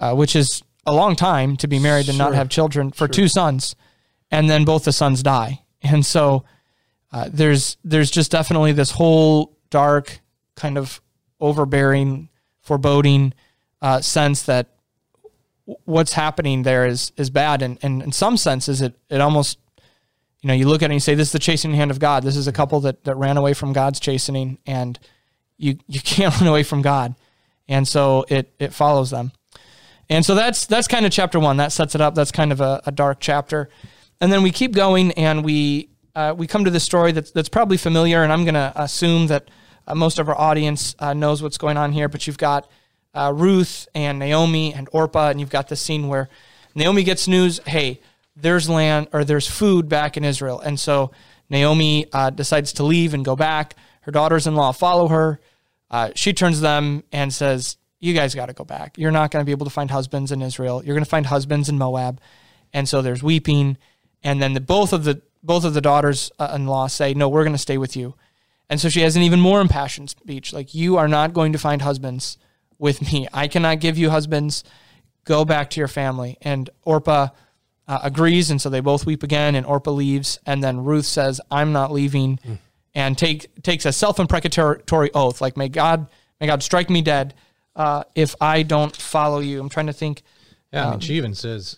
[0.00, 3.28] uh, which is a long time to be married and not have children for two
[3.28, 3.74] sons,
[4.30, 5.60] and then both the sons die.
[5.82, 6.44] And so,
[7.12, 10.20] uh, there's there's just definitely this whole dark
[10.54, 11.00] kind of
[11.40, 12.28] overbearing,
[12.60, 13.34] foreboding
[13.80, 14.68] uh, sense that
[15.64, 17.62] what's happening there is is bad.
[17.62, 19.58] And, and in some senses it it almost
[20.40, 21.98] you know you look at it and you say this is the chastening hand of
[21.98, 22.22] God.
[22.22, 24.98] This is a couple that that ran away from God's chastening and
[25.56, 27.14] you you can't run away from God.
[27.68, 29.32] And so it it follows them.
[30.08, 31.56] And so that's that's kind of chapter one.
[31.56, 32.14] That sets it up.
[32.14, 33.68] That's kind of a, a dark chapter.
[34.20, 37.48] And then we keep going and we uh, we come to this story that's that's
[37.48, 38.22] probably familiar.
[38.22, 39.48] And I'm going to assume that
[39.86, 42.70] uh, most of our audience uh, knows what's going on here but you've got
[43.14, 46.28] uh, Ruth and Naomi and Orpah, and you've got this scene where
[46.74, 48.00] Naomi gets news, hey,
[48.34, 51.10] there's land or there's food back in Israel, and so
[51.50, 53.76] Naomi uh, decides to leave and go back.
[54.02, 55.38] Her daughters-in-law follow her.
[55.90, 58.96] Uh, she turns them and says, "You guys got to go back.
[58.96, 60.82] You're not going to be able to find husbands in Israel.
[60.82, 62.20] You're going to find husbands in Moab."
[62.72, 63.76] And so there's weeping,
[64.22, 67.58] and then the, both of the both of the daughters-in-law say, "No, we're going to
[67.58, 68.14] stay with you."
[68.70, 71.58] And so she has an even more impassioned speech, like, "You are not going to
[71.58, 72.38] find husbands."
[72.82, 73.28] With me.
[73.32, 74.64] I cannot give you husbands.
[75.24, 76.36] Go back to your family.
[76.42, 77.28] And Orpah
[77.86, 79.54] uh, agrees, and so they both weep again.
[79.54, 82.40] And Orpah leaves, and then Ruth says, "I'm not leaving,"
[82.94, 86.08] and take takes a self-imprecatory oath, like, "May God,
[86.40, 87.34] may God strike me dead
[87.76, 90.22] uh, if I don't follow you." I'm trying to think.
[90.72, 91.76] Yeah, I mean, she even says,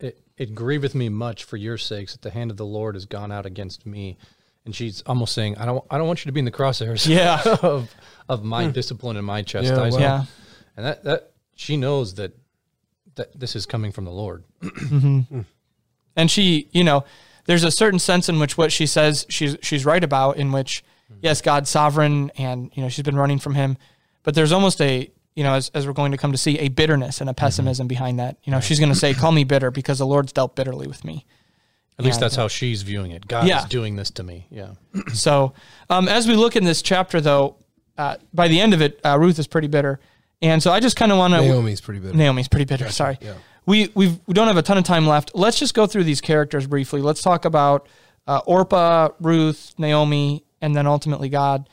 [0.00, 3.06] it, "It grieveth me much for your sakes that the hand of the Lord has
[3.06, 4.18] gone out against me."
[4.66, 7.08] And she's almost saying, "I don't, I don't want you to be in the crosshairs
[7.08, 7.40] Yeah.
[7.62, 7.94] of
[8.28, 8.72] of my hmm.
[8.72, 9.44] discipline and my well.
[9.44, 10.24] chastisement." Yeah.
[10.76, 12.32] And that that she knows that
[13.16, 14.44] that this is coming from the Lord.
[14.62, 15.20] Mm-hmm.
[15.20, 15.40] Hmm.
[16.16, 17.04] and she you know
[17.46, 20.84] there's a certain sense in which what she says she's she's right about in which
[21.08, 21.18] hmm.
[21.22, 23.76] yes god's sovereign and you know she's been running from him
[24.22, 26.68] but there's almost a you know as, as we're going to come to see a
[26.68, 27.88] bitterness and a pessimism mm-hmm.
[27.88, 30.56] behind that you know she's going to say call me bitter because the lord's dealt
[30.56, 31.24] bitterly with me
[31.98, 33.26] At least And, that's how she's viewing it.
[33.26, 33.60] God Yeah.
[33.62, 34.46] is doing this to me.
[34.50, 34.72] Yeah.
[35.14, 35.52] so
[35.88, 37.56] um, as we look in this chapter though
[37.96, 39.98] uh, by the end of it uh, ruth is pretty bitter
[40.42, 42.14] and so i just kind of want to Naomi's pretty bitter.
[42.16, 42.90] Naomi's pretty bitter.
[42.90, 43.16] Sorry.
[43.22, 43.34] yeah.
[43.64, 45.32] We we've, we don't have a ton of time left.
[45.34, 47.00] Let's just go through these characters briefly.
[47.00, 47.88] Let's talk about
[48.26, 51.68] uh, Orpah, Ruth, Naomi, and then ultimately God.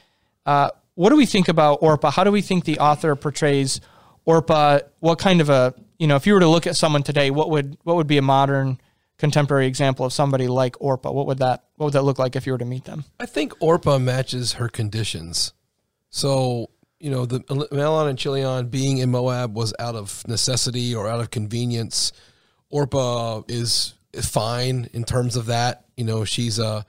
[0.45, 2.09] Uh, what do we think about Orpah?
[2.11, 3.79] How do we think the author portrays
[4.25, 4.79] Orpah?
[5.01, 7.49] What kind of a you know, if you were to look at someone today, what
[7.51, 8.79] would what would be a modern
[9.17, 11.11] contemporary example of somebody like Orpah?
[11.11, 13.05] What would that what would that look like if you were to meet them?
[13.19, 15.53] I think Orpah matches her conditions.
[16.09, 21.07] So, you know, the Mahlon and Chilion being in Moab was out of necessity or
[21.07, 22.11] out of convenience.
[22.69, 25.85] Orpah is fine in terms of that.
[25.97, 26.85] You know, she's a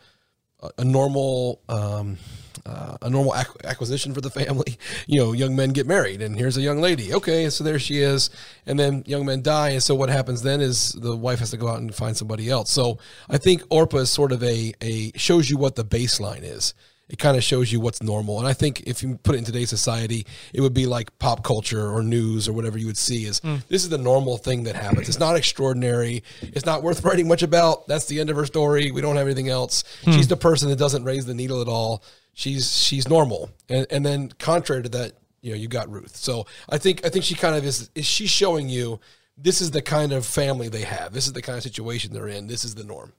[0.79, 2.19] a normal um,
[2.67, 4.79] uh, a normal ac- acquisition for the family.
[5.07, 7.13] You know, young men get married, and here's a young lady.
[7.13, 8.31] Okay, so there she is,
[8.67, 11.57] and then young men die, and so what happens then is the wife has to
[11.59, 12.71] go out and find somebody else.
[12.71, 12.99] So
[13.29, 16.73] I think Orpah is sort of a a shows you what the baseline is.
[17.11, 19.45] It kind of shows you what's normal, and I think if you put it in
[19.45, 23.27] today's society, it would be like pop culture or news or whatever you would see.
[23.27, 25.09] Is this is the normal thing that happens?
[25.11, 26.23] It's not extraordinary.
[26.41, 27.87] It's not worth writing much about.
[27.89, 28.91] That's the end of her story.
[28.91, 29.85] We don't have anything else.
[30.05, 32.03] She's the person that doesn't raise the needle at all.
[32.35, 36.17] She's she's normal, and and then contrary to that, you know, you got Ruth.
[36.17, 37.91] So I think I think she kind of is.
[37.95, 39.01] Is she showing you
[39.37, 41.13] this is the kind of family they have?
[41.13, 42.47] This is the kind of situation they're in.
[42.47, 43.13] This is the norm.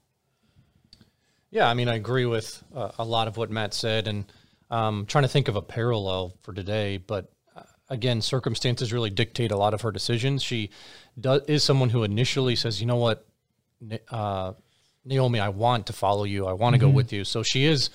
[1.49, 4.25] Yeah, I mean, I agree with uh, a lot of what Matt said, and
[4.69, 6.97] um, trying to think of a parallel for today.
[6.97, 10.43] But uh, again, circumstances really dictate a lot of her decisions.
[10.43, 10.71] She
[11.17, 13.25] does, is someone who initially says, "You know what,
[14.10, 14.54] uh,
[15.06, 16.45] Naomi, I want to follow you.
[16.45, 17.89] I want to go with you." So she is,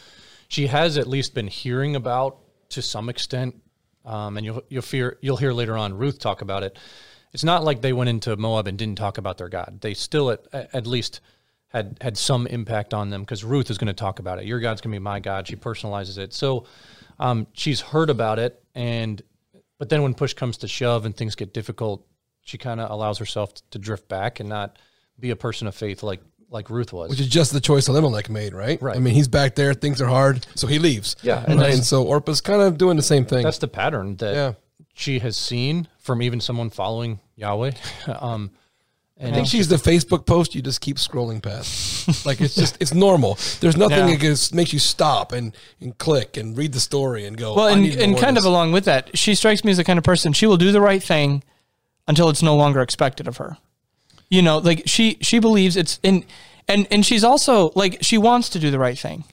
[0.50, 2.38] she has at least been hearing about
[2.70, 3.54] to some extent,
[4.04, 6.76] um, and you'll you'll fear you'll hear later on Ruth talk about it.
[7.32, 9.78] it's not like they went into Moab and didn't talk about their God.
[9.80, 11.20] They still at at least
[11.68, 14.44] had had some impact on them because Ruth is going to talk about it.
[14.44, 15.46] Your God's going to be my God.
[15.46, 16.34] She personalizes it.
[16.34, 16.66] So
[17.20, 19.22] um, she's heard about it, and
[19.78, 22.04] but then when push comes to shove and things get difficult,
[22.40, 24.78] she kind of allows herself to drift back and not
[25.20, 27.10] be a person of faith like like Ruth was.
[27.10, 28.80] Which is just the choice Elimelech made, right?
[28.82, 28.96] Right.
[28.96, 31.16] I mean, he's back there, things are hard, so he leaves.
[31.22, 33.44] Yeah, and And, that's- and so Orpah's kind of doing the same thing.
[33.44, 34.52] That's the pattern that Yeah.
[34.94, 37.72] she has seen from even someone following Yahweh.
[38.20, 38.50] um,
[39.16, 42.24] and I think she's the Facebook post you just keep scrolling past.
[42.26, 43.38] like it's just it's normal.
[43.60, 44.06] There's nothing Yeah.
[44.12, 47.54] that gets, makes you stop and, and click and read the story and go.
[47.54, 49.76] Well, I and, need and more kind of along with that, she strikes me as
[49.76, 51.44] the kind of person she will do the right thing
[52.08, 53.58] until it's no longer expected of her.
[54.30, 56.24] You know, like she she believes it's in
[56.68, 59.24] and and she's also like she wants to do the right thing.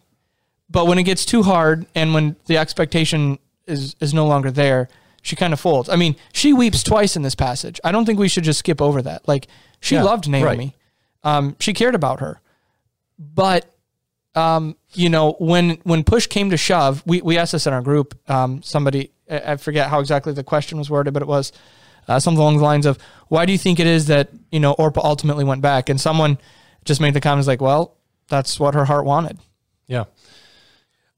[0.70, 4.90] But when it gets too hard and when the expectation is is no longer there,
[5.22, 5.88] she kind of folds.
[5.88, 7.80] I mean, she weeps twice in this passage.
[7.84, 9.28] I don't think we should just skip over that.
[9.28, 9.48] Like
[9.80, 10.76] she Yeah, loved Naomi.
[11.24, 12.42] Um, she cared about her.
[13.20, 13.72] But
[14.36, 17.82] um, you know, when when push came to shove, we, we asked this in our
[17.82, 18.18] group.
[18.30, 21.52] Um, somebody, I forget how exactly the question was worded, but it was
[22.08, 24.74] uh, something along the lines of, "Why do you think it is that you know
[24.74, 26.38] Orpah ultimately went back?" And someone
[26.86, 27.96] just made the comments like, "Well,
[28.28, 29.40] that's what her heart wanted."
[29.88, 30.06] yeah.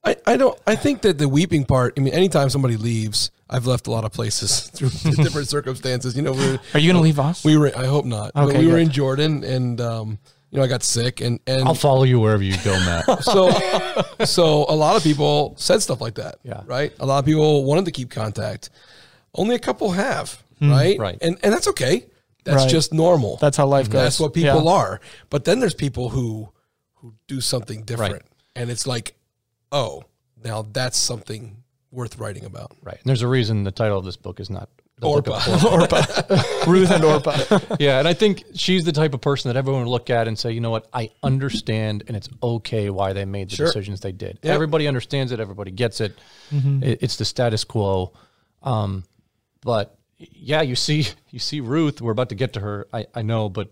[0.03, 0.57] I, I don't.
[0.65, 1.93] I think that the weeping part.
[1.97, 4.89] I mean, anytime somebody leaves, I've left a lot of places through
[5.23, 6.15] different circumstances.
[6.15, 7.43] You know, we were, Are you going to leave us?
[7.43, 7.71] we were.
[7.75, 8.31] I hope not.
[8.33, 10.17] but Okay, we were in Jordan, and um,
[10.51, 13.23] you know, I got sick, and and I'll follow you wherever you go, Matt.
[13.23, 13.49] so
[14.23, 16.37] so a lot of people said stuff like that.
[16.43, 16.61] Yeah.
[16.65, 16.93] Right.
[17.01, 18.69] A lot of people wanted to keep contact.
[19.35, 20.41] Only a couple have.
[20.61, 20.97] Right.
[20.99, 21.17] Right.
[21.21, 22.05] And and that's okay.
[22.45, 22.63] That's.
[22.63, 22.69] Right.
[22.69, 23.37] just normal.
[23.37, 24.01] That's how life goes.
[24.01, 24.71] That's what people Yeah.
[24.71, 25.01] are.
[25.29, 26.49] But then there's people who
[26.95, 28.21] who do something different, Right.
[28.55, 29.15] and it's like,
[29.71, 30.03] oh,
[30.43, 32.71] now that's something worth writing about.
[32.83, 32.95] right.
[32.97, 34.69] And there's a reason the title of this book is not
[35.01, 35.39] of Orpah.
[36.67, 37.59] Ruth and Orpah.
[37.79, 40.37] yeah, and I think she's the type of person that everyone would look at and
[40.37, 43.65] say, you know what, I understand, and it's okay why they made the Sure.
[43.67, 44.39] decisions they did.
[44.43, 44.53] Yep.
[44.53, 45.39] Everybody understands it.
[45.39, 46.17] Everybody gets it.
[46.51, 48.11] It- It's the status quo.
[48.61, 49.03] Um,
[49.61, 52.01] but yeah, you see, you see Ruth.
[52.01, 52.87] We're about to get to her.
[52.93, 53.71] I, I know, but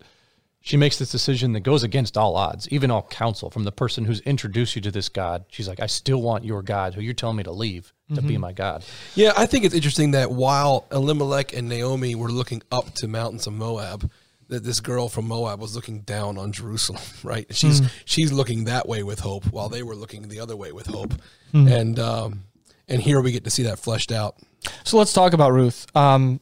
[0.62, 4.06] she makes this decision that goes against all odds, even all counsel from the person
[4.06, 5.46] who's introduced you to this God.
[5.50, 8.34] She's like, I still want your God, who you're telling me to leave to be
[8.34, 8.42] mm-hmm.
[8.42, 8.86] my God.
[9.16, 13.48] Yeah, I think it's interesting that while Elimelech and Naomi were looking up to mountains
[13.48, 14.10] of Moab,
[14.50, 17.46] that this girl from Moab was looking down on Jerusalem, right?
[17.54, 17.90] She's mm.
[18.06, 21.14] she's looking that way with hope, while they were looking the other way with hope,
[21.54, 21.70] mm.
[21.70, 22.44] and um,
[22.88, 24.38] and here we get to see that fleshed out.
[24.84, 25.86] So let's talk about Ruth.
[25.96, 26.40] Um,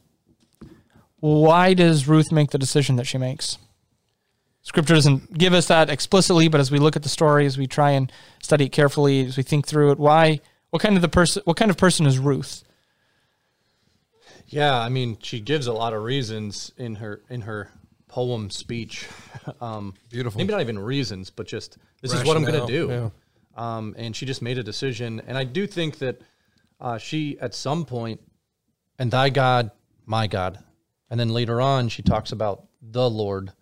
[1.20, 3.58] why does Ruth make the decision that she makes?
[4.62, 7.66] Scripture doesn't give us that explicitly, but as we look at the story, as we
[7.66, 8.10] try and
[8.42, 10.40] study it carefully, as we think through it, why?
[10.70, 11.42] What kind of the person?
[11.44, 12.64] What kind of person is Ruth?
[14.48, 17.70] Yeah, I mean, she gives a lot of reasons in her in her
[18.08, 19.06] poem speech.
[19.60, 20.38] Um, Beautiful.
[20.38, 22.88] Maybe not even reasons, but just this is what I'm going to do.
[22.88, 23.12] Rationale,
[23.56, 26.20] Um, and she just made a decision, and I do think that
[26.80, 28.20] uh, she at some point,
[28.98, 29.70] and thy God,
[30.04, 30.62] my God,
[31.10, 33.52] and then later on she talks about the Lord.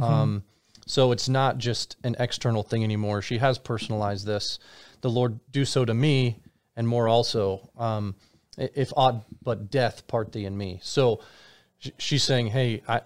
[0.00, 0.44] Um,
[0.86, 3.22] so it's not just an external thing anymore.
[3.22, 4.58] She has personalized this.
[5.02, 6.40] The Lord do so to me,
[6.76, 7.70] and more also.
[7.76, 8.14] Um,
[8.56, 10.80] if odd but death part thee and me.
[10.82, 11.20] So
[11.98, 13.02] she's saying, "Hey, I,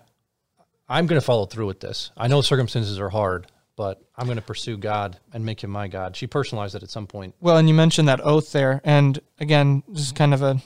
[0.88, 2.10] I'm going to follow through with this.
[2.16, 5.88] I know circumstances are hard, but I'm going to pursue God and make Him my
[5.88, 7.34] God." She personalized it at some point.
[7.40, 10.60] Well, and you mentioned that oath there, and again, this is kind of a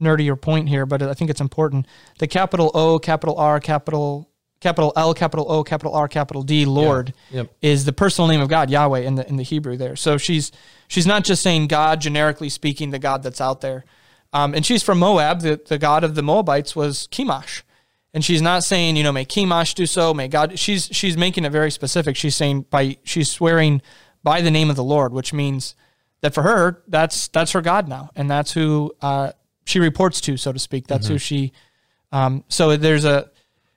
[0.00, 1.86] nerdier point here, but I think it's important.
[2.18, 4.28] The capital O, capital R, capital
[4.60, 7.50] capital L, capital O, capital R, capital D, Lord, Yep.
[7.62, 9.96] is the personal name of God, Yahweh, in the in the Hebrew there.
[9.96, 10.52] So she's
[10.88, 13.84] she's not just saying God generically speaking, the God that's out there,
[14.32, 15.40] um, and she's from Moab.
[15.40, 17.62] The the god of the Moabites was Chemosh.
[18.16, 20.58] And she's not saying, you know, may Chemosh do so, may God.
[20.58, 22.16] She's she's making it very specific.
[22.16, 23.82] She's saying by she's swearing
[24.22, 25.74] by the name of the Lord, which means
[26.22, 29.32] that for her, that's that's her God now, and that's who uh,
[29.66, 30.86] she reports to, so to speak.
[30.86, 31.52] That's who she.
[32.10, 33.30] Um, so there's a,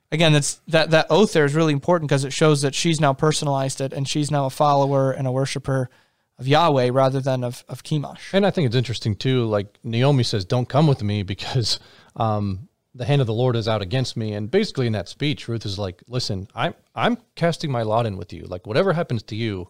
[0.10, 3.12] again, that's that that oath there is really important because it shows that she's now
[3.12, 5.90] personalized it, and she's now a follower and a worshiper
[6.38, 8.34] of Yahweh rather than of of Chemosh.
[8.34, 9.48] And I think it's interesting too.
[9.48, 11.78] Like Naomi says, "Don't come with me because
[12.16, 15.48] um, the hand of the Lord is out against me." And basically, in that speech,
[15.48, 18.44] Ruth is like, "Listen, I'm I'm casting my lot in with you.
[18.46, 19.70] Like whatever happens to you,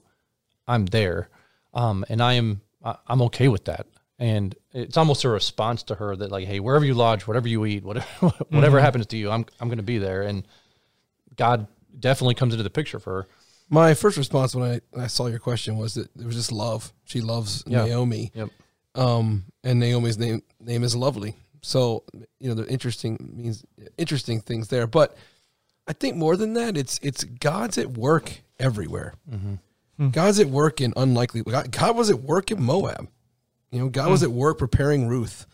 [0.67, 1.29] I'm there,
[1.73, 2.61] um, and I am
[3.07, 3.87] I'm okay with that."
[4.21, 7.65] And it's almost a response to her that like, "Hey, wherever you lodge, whatever you
[7.65, 8.05] eat, whatever
[8.49, 10.45] whatever happens to you, I'm I'm going to be there." And
[11.35, 13.27] God definitely comes into the picture for her.
[13.69, 16.91] My first response when I, I saw your question was that it was just love.
[17.05, 17.85] She loves Yeah.
[17.85, 18.49] Naomi, Yep.
[18.95, 21.35] um, and Naomi's name name is lovely.
[21.61, 22.03] So
[22.39, 23.65] you know, the interesting means
[23.97, 24.87] interesting things there.
[24.87, 25.15] But
[25.87, 29.13] I think more than that, it's it's God's at work everywhere.
[29.29, 29.55] Mm-hmm.
[29.97, 30.09] Hmm.
[30.09, 31.43] God's at work in unlikely.
[31.43, 33.09] God, God was at work in Moab.
[33.71, 34.25] You know, God was hmm.
[34.25, 35.45] at work preparing Ruth.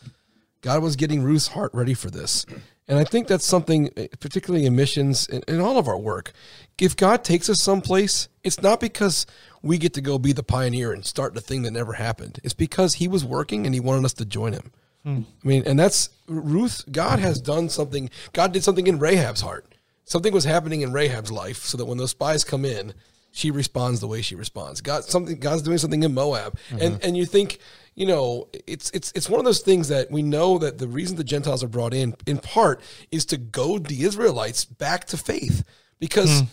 [0.62, 2.46] God was getting Ruth's heart ready for this.
[2.88, 6.34] And I think that's something, eh, particularly in missions and in all of our work.
[6.80, 9.26] If God takes us someplace, it's not because
[9.62, 12.40] we get to go be the pioneer and start the thing that never happened.
[12.44, 14.72] It's because He was working and He wanted us to join Him.
[15.06, 15.22] Hmm.
[15.44, 16.84] I mean, and that's Ruth.
[16.92, 18.10] God has done something.
[18.34, 19.76] God did something in Rahab's heart.
[20.04, 22.94] Something was happening in Rahab's life, so that when those spies come in,
[23.32, 24.82] she responds the way she responds.
[24.82, 25.40] God, something.
[25.40, 26.98] God's doing something in Moab, and mm-hmm.
[27.04, 27.60] and you think,
[27.94, 31.18] you know, it's it's it's one of those things that we know that the reason
[31.18, 35.64] the Gentiles are brought in, in part, is to goad the Israelites back to faith
[36.00, 36.46] because hmm.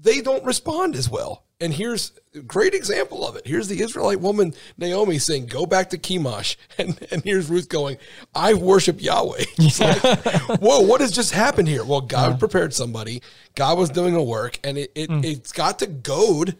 [0.00, 1.44] They don't respond as well.
[1.60, 3.44] And here's a great example of it.
[3.44, 7.98] Here's the Israelite woman Naomi saying, "Go back to Chemosh," and and here's Ruth going,
[8.34, 10.00] "I worship Yahweh." It's like,
[10.60, 11.84] whoa, what has just happened here?
[11.84, 13.22] Well, God prepared somebody.
[13.56, 15.20] God was doing a work, and it, it hmm.
[15.24, 16.56] it's got to goad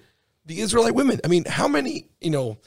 [0.46, 1.20] the Israelite women.
[1.24, 2.08] I mean, how many?
[2.20, 2.58] You know,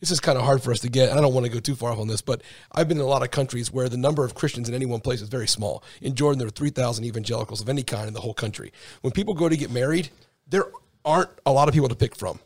[0.00, 1.10] this is kind of hard for us to get.
[1.10, 3.08] I don't want to go too far off on this, but I've been in a
[3.08, 5.82] lot of countries where the number of Christians in any one place is very small.
[6.02, 8.72] In Jordan, there are 3,000 evangelicals of any kind in the whole country.
[9.00, 10.10] When people go to get married,
[10.48, 10.66] there
[11.04, 12.38] aren't a lot of people to pick from,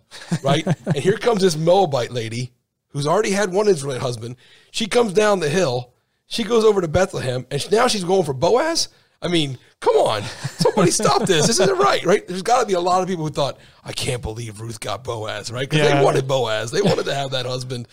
[0.42, 0.66] right?
[0.86, 2.52] and here comes this Moabite lady
[2.88, 4.36] who's already had one Israelite husband.
[4.70, 5.92] She comes down the hill.
[6.26, 8.88] She goes over to Bethlehem, and now she's going for Boaz.
[9.22, 11.46] I mean, come on, somebody stop this.
[11.46, 12.26] This isn't right, right?
[12.26, 15.04] There's got to be a lot of people who thought, I can't believe Ruth got
[15.04, 15.68] Boaz, right?
[15.68, 15.98] Because Yeah.
[15.98, 17.87] they wanted Boaz, they wanted to have that husband,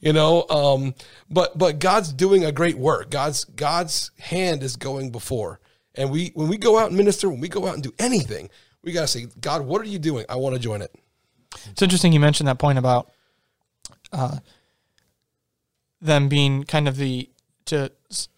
[0.00, 0.44] you know.
[0.50, 0.94] Um,
[1.30, 3.10] but but God's doing a great work.
[3.10, 5.58] God's God's hand is going before,
[5.94, 8.50] and we when we go out and minister, when we go out and do anything,
[8.82, 10.26] we got to say, God, what are you doing?
[10.28, 10.94] I want to join it.
[11.70, 13.10] It's interesting you mentioned that point about
[14.12, 14.38] uh,
[16.02, 17.30] them being kind of the
[17.66, 18.28] to s-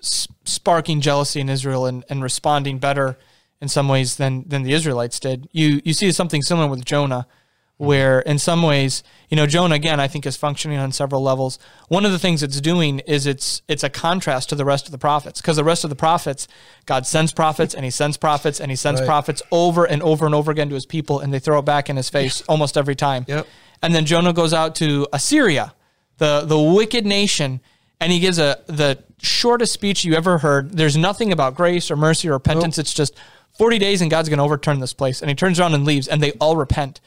[0.44, 3.18] sparking jealousy in Israel and, and responding better
[3.60, 5.48] in some ways than than the Israelites did.
[5.52, 7.84] You you see something similar with Jonah, mm-hmm.
[7.86, 11.58] where in some ways, you know, Jonah again I think is functioning on several levels.
[11.88, 14.92] One of the things it's doing is it's it's a contrast to the rest of
[14.92, 16.46] the prophets because the rest of the prophets,
[16.84, 19.06] God sends prophets and He sends prophets and He sends Right.
[19.06, 21.88] prophets over and over and over again to His people, and they throw it back
[21.88, 23.24] in His face almost every time.
[23.26, 23.46] Yep.
[23.82, 25.74] And then Jonah goes out to Assyria,
[26.18, 27.60] the the wicked nation,
[28.00, 30.72] and he gives a the shortest speech you ever heard.
[30.72, 32.78] There's nothing about grace or mercy or repentance.
[32.78, 33.14] It's just
[33.59, 35.20] 40 days and God's going to overturn this place.
[35.20, 37.00] And he turns around and leaves, and they all repent.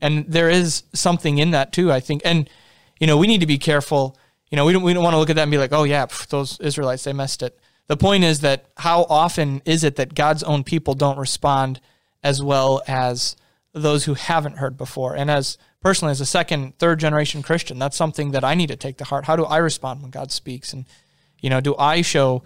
[0.00, 2.22] And there is something in that too, I think.
[2.24, 2.48] And
[3.00, 4.16] you know, we need to be careful.
[4.50, 5.84] You know, we don't we don't want to look at that and be like, oh
[5.84, 7.58] yeah, pff, those Israelites they messed it.
[7.86, 11.80] The point is that how often is it that God's own people don't respond
[12.22, 13.34] as well as
[13.72, 15.16] those who haven't heard before?
[15.16, 18.76] And as personally, as a second, third generation Christian, that's something that I need to
[18.76, 19.24] take to heart.
[19.24, 20.72] How do I respond when God speaks?
[20.72, 20.84] And
[21.40, 22.42] you know, do I show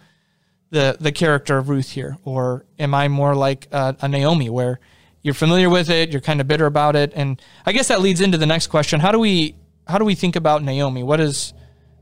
[0.71, 4.81] the the character of Ruth here, or am I more like uh, a Naomi, where
[5.23, 8.21] you're familiar with it, you're kind of bitter about it, and I guess that leads
[8.21, 9.55] into the next question: How do we
[9.87, 11.03] how do we think about Naomi?
[11.03, 11.53] What is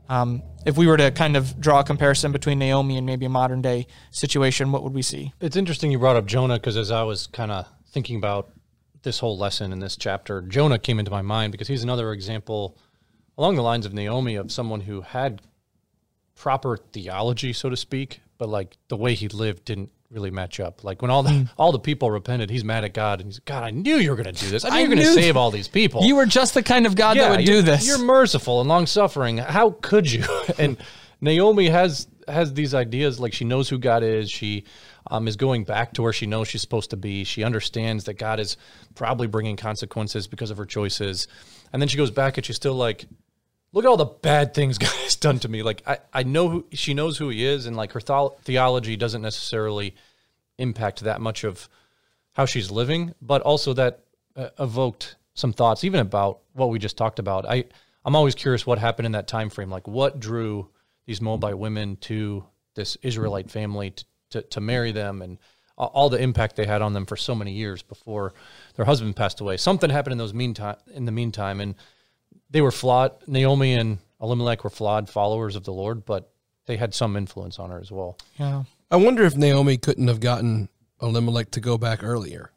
[0.09, 3.29] um, if we were to kind of draw a comparison between Naomi and maybe a
[3.29, 5.33] modern day situation, what would we see?
[5.39, 8.51] It's interesting you brought up Jonah because as I was kind of thinking about
[9.03, 12.77] this whole lesson in this chapter, Jonah came into my mind because he's another example
[13.37, 15.41] along the lines of Naomi of someone who had
[16.35, 20.83] proper theology, so to speak, but like the way he lived didn't really match up.
[20.83, 21.43] Like when all the hmm.
[21.57, 24.15] all the people repented, he's mad at God and he's God, I knew you were
[24.15, 24.65] going to do this.
[24.65, 26.03] I knew you were going to knew- save all these people.
[26.03, 27.87] You were just the kind of God that would do this.
[27.87, 29.37] You're merciful and long suffering.
[29.37, 30.25] How could you?
[30.59, 30.77] and
[31.21, 34.29] Naomi has has these ideas like she knows who God is.
[34.29, 34.65] She
[35.07, 37.23] um, is going back to where she knows she's supposed to be.
[37.23, 38.57] She understands that God is
[38.95, 41.27] probably bringing consequences because of her choices.
[41.73, 43.05] And then she goes back and she's still like,
[43.73, 45.63] look at all the bad things God has done to me.
[45.63, 48.95] Like I, I know who she knows who he is, and like her thol- theology
[48.95, 49.95] doesn't necessarily
[50.57, 51.67] impact that much of
[52.33, 54.03] how she's living, but also that
[54.35, 57.45] uh, evoked some thoughts even about what we just talked about.
[57.45, 57.65] I
[58.03, 59.69] I'm always curious what happened in that time frame.
[59.69, 60.69] Like what drew
[61.05, 62.43] these Moabite women to
[62.75, 65.37] this Israelite family to, to, to marry them and
[65.77, 68.33] all the impact they had on them for so many years before
[68.75, 69.57] their husband passed away.
[69.57, 71.75] Something happened in those meantime in the meantime and
[72.49, 73.13] they were flawed.
[73.27, 76.31] Naomi and Elimelech were flawed followers of the Lord, but
[76.67, 78.17] they had some influence on her as well.
[78.37, 78.63] yeah.
[78.91, 80.67] I wonder if Naomi couldn't have gotten
[81.01, 82.51] Elimelech to go back earlier.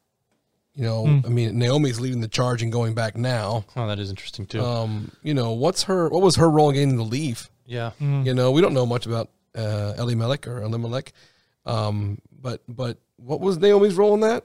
[0.75, 3.65] You know, I mean, Naomi's leading the charge and going back now.
[3.77, 4.61] Oh, that is interesting too.
[4.61, 6.09] Um, you know, what's her?
[6.09, 7.49] What was her role in getting to leave?
[7.65, 7.93] yeah.
[8.01, 11.13] You know, we don't know much about uh, Elimelech or Elimelech,
[11.67, 14.45] um, but but what was Naomi's role in that?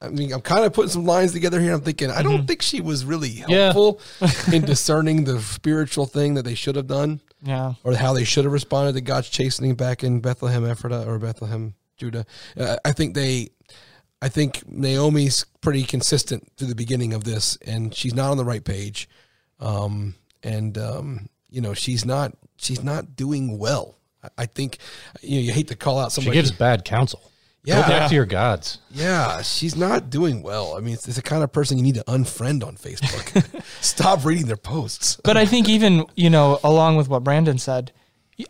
[0.00, 1.72] I mean, I'm kind of putting some lines together here.
[1.74, 3.72] I'm thinking I don't think she was really Yeah.
[3.72, 4.00] helpful
[4.52, 7.20] in discerning the spiritual thing that they should have done.
[7.42, 7.74] Yeah.
[7.84, 11.74] or how they should have responded to God's chastening back in Bethlehem Ephrathah or Bethlehem
[11.96, 12.26] Judah.
[12.56, 13.50] Uh, I think they,
[14.20, 18.44] I think Naomi's pretty consistent through the beginning of this, and she's not on the
[18.44, 19.08] right page,
[19.60, 23.94] um, and um, you know she's not she's not doing well.
[24.36, 24.78] I, I think
[25.22, 26.36] you know you hate to call out somebody.
[26.36, 27.20] She gives bad counsel.
[27.64, 27.82] Yeah.
[27.82, 28.78] Go back to your gods.
[28.92, 30.76] yeah, she's not doing well.
[30.76, 33.62] I mean, it's, it's the kind of person you need to unfriend on Facebook.
[33.82, 35.20] Stop reading their posts.
[35.22, 37.92] But I think even, you know, along with what Brandon said,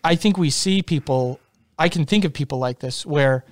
[0.04, 1.40] I think we see people
[1.78, 3.44] I can think of people like this where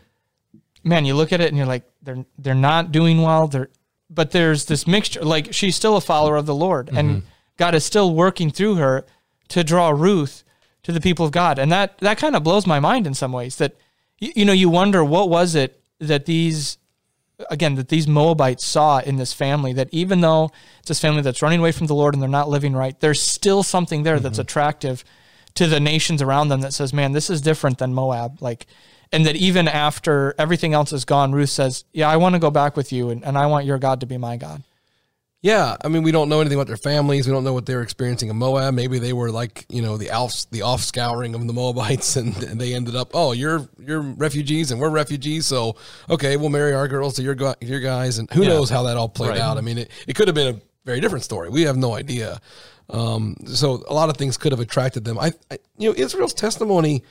[0.85, 3.71] man, you look at it and you're like they're they're not doing well, they're
[4.11, 7.27] but there's this mixture like she's still a follower of the Lord and mm-hmm.
[7.57, 9.05] God is still working through her
[9.49, 10.45] to draw Ruth
[10.87, 11.59] to the people of God.
[11.59, 13.75] And that that kind of blows my mind in some ways that
[14.21, 16.79] you, you know, you wonder what was it that these
[17.51, 21.43] again that these Moabites saw in this family that even though it's this family that's
[21.43, 24.35] running away from the Lord and they're not living right, there's still something there that's
[24.35, 24.43] mm-hmm.
[24.43, 25.05] attractive
[25.57, 28.67] to the nations around them that says, "Man, this is different than Moab." Like,
[29.11, 32.53] and that even after everything else is gone, Ruth says, "Yeah, I want to go
[32.53, 34.63] back with you, and, and I want your God to be my God."
[35.43, 37.27] Yeah, I mean, we don't know anything about their families.
[37.29, 38.75] We don't know what they're experiencing in Moab.
[38.75, 42.37] Maybe they were like, you know, the off the off scouring of the Moabites, and,
[42.43, 45.77] and they ended up, oh, you're you're refugees and we're refugees, so
[46.11, 48.49] okay, we'll marry our girls to your your guys, and who Yeah.
[48.49, 49.39] knows how that all played Right.
[49.41, 49.59] out.
[49.59, 51.49] I mean, it, it could have been a very different story.
[51.51, 52.41] We have no idea.
[52.89, 55.19] Um, so a lot of things could have attracted them.
[55.19, 57.05] I, I you know, Israel's testimony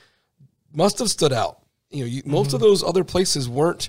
[0.74, 1.60] must have stood out.
[1.90, 3.88] You know, you, most of those other places weren't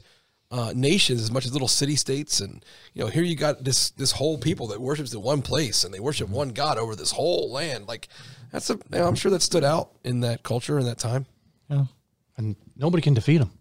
[0.49, 3.89] uh, nations as much as little city states, and you know, here you got this
[3.91, 7.11] this whole people that worships in one place and they worship one God over this
[7.11, 7.87] whole land.
[7.87, 8.07] Like
[8.51, 11.25] that's a, you know, I'm sure that stood out in that culture in that time.
[11.69, 11.85] Yeah,
[12.37, 13.51] And nobody can defeat them.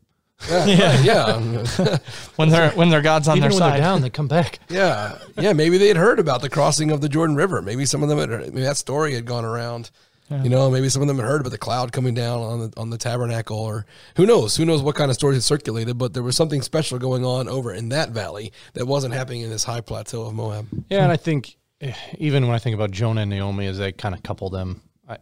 [0.48, 0.66] Yeah,
[1.02, 1.98] yeah, yeah,
[2.36, 3.72] When their when their God's on Even their when side.
[3.74, 4.58] they're down, they come back.
[4.68, 5.54] yeah, yeah.
[5.54, 7.62] Maybe they had heard about the crossing of the Jordan River.
[7.62, 9.90] Maybe some of them had heard, maybe that story had gone around.
[10.28, 12.72] You know, maybe some of them had heard about the cloud coming down on the
[12.80, 14.56] on the tabernacle, or who knows?
[14.56, 15.98] Who knows what kind of stories had circulated?
[15.98, 19.50] But there was something special going on over in that valley that wasn't happening in
[19.50, 20.66] this high plateau of Moab.
[20.90, 23.92] Yeah, and I think eh, even when I think about Jonah and Naomi, as they
[23.92, 25.18] kind of couple them, I,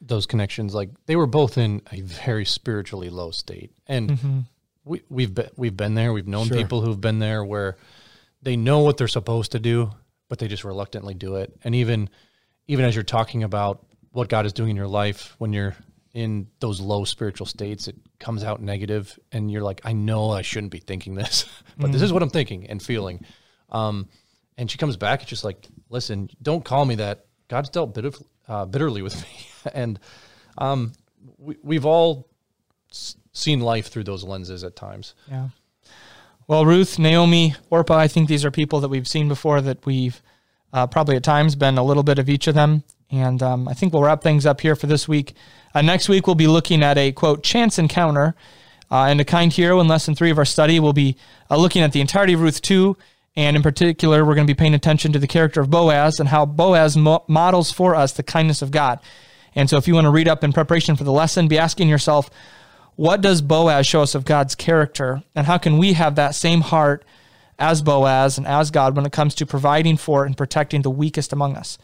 [0.00, 4.44] those connections, like they were both in a very spiritually low state, and
[4.84, 6.12] we we've been we've been there.
[6.12, 6.56] We've known Sure.
[6.56, 7.76] people who've been there where
[8.42, 9.92] they know what they're supposed to do,
[10.28, 11.52] but they just reluctantly do it.
[11.62, 12.10] And even
[12.66, 15.76] even as you're talking about what God is doing in your life, when you're
[16.14, 20.42] in those low spiritual states, it comes out negative, and you're like, I know I
[20.42, 21.46] shouldn't be thinking this,
[21.78, 23.24] but this is what I'm thinking and feeling.
[23.70, 24.08] Um,
[24.58, 25.22] and she comes back.
[25.22, 27.26] It's just like, listen, don't call me that.
[27.48, 27.98] God's dealt
[28.48, 29.98] uh, bitterly with me, and
[30.58, 30.92] um,
[31.38, 32.28] we, we've all
[32.90, 35.14] s- seen life through those lenses at times.
[35.30, 35.48] Yeah.
[36.46, 40.20] Well, Ruth, Naomi, Orpah, I think these are people that we've seen before that we've
[40.72, 42.82] uh, probably at times been a little bit of each of them.
[43.12, 45.34] And um, I think we'll wrap things up here for this week.
[45.74, 48.34] Uh, next week, we'll be looking at a quote, chance encounter.
[48.90, 51.16] Uh, and a kind hero in lesson three of our study, we'll be
[51.50, 52.96] uh, looking at the entirety of Ruth 2.
[53.36, 56.28] And in particular, we're going to be paying attention to the character of Boaz and
[56.28, 58.98] how Boaz mo- models for us the kindness of God.
[59.54, 61.88] And so, if you want to read up in preparation for the lesson, be asking
[61.88, 62.28] yourself,
[62.96, 65.22] what does Boaz show us of God's character?
[65.34, 67.04] And how can we have that same heart
[67.58, 71.32] as Boaz and as God when it comes to providing for and protecting the weakest
[71.32, 71.78] among us?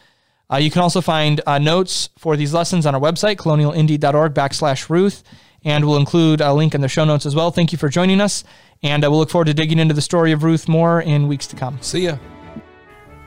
[0.50, 4.88] Uh, you can also find uh, notes for these lessons on our website, colonialindy.org backslash
[4.88, 5.22] Ruth,
[5.62, 7.50] and we'll include a link in the show notes as well.
[7.50, 8.44] Thank you for joining us,
[8.82, 11.46] and uh, we'll look forward to digging into the story of Ruth more in weeks
[11.48, 11.80] to come.
[11.82, 12.16] See ya.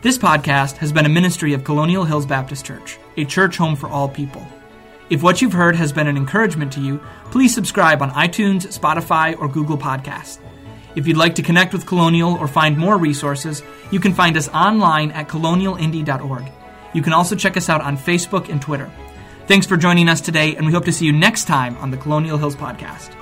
[0.01, 3.87] This podcast has been a ministry of Colonial Hills Baptist Church, a church home for
[3.87, 4.43] all people.
[5.11, 9.37] If what you've heard has been an encouragement to you, please subscribe on iTunes, Spotify,
[9.39, 10.39] or Google Podcasts.
[10.95, 13.61] If you'd like to connect with Colonial or find more resources,
[13.91, 16.51] you can find us online at colonialindy.org.
[16.93, 18.91] You can also check us out on Facebook and Twitter.
[19.47, 21.97] Thanks for joining us today, and we hope to see you next time on the
[21.97, 23.20] Colonial Hills Podcast.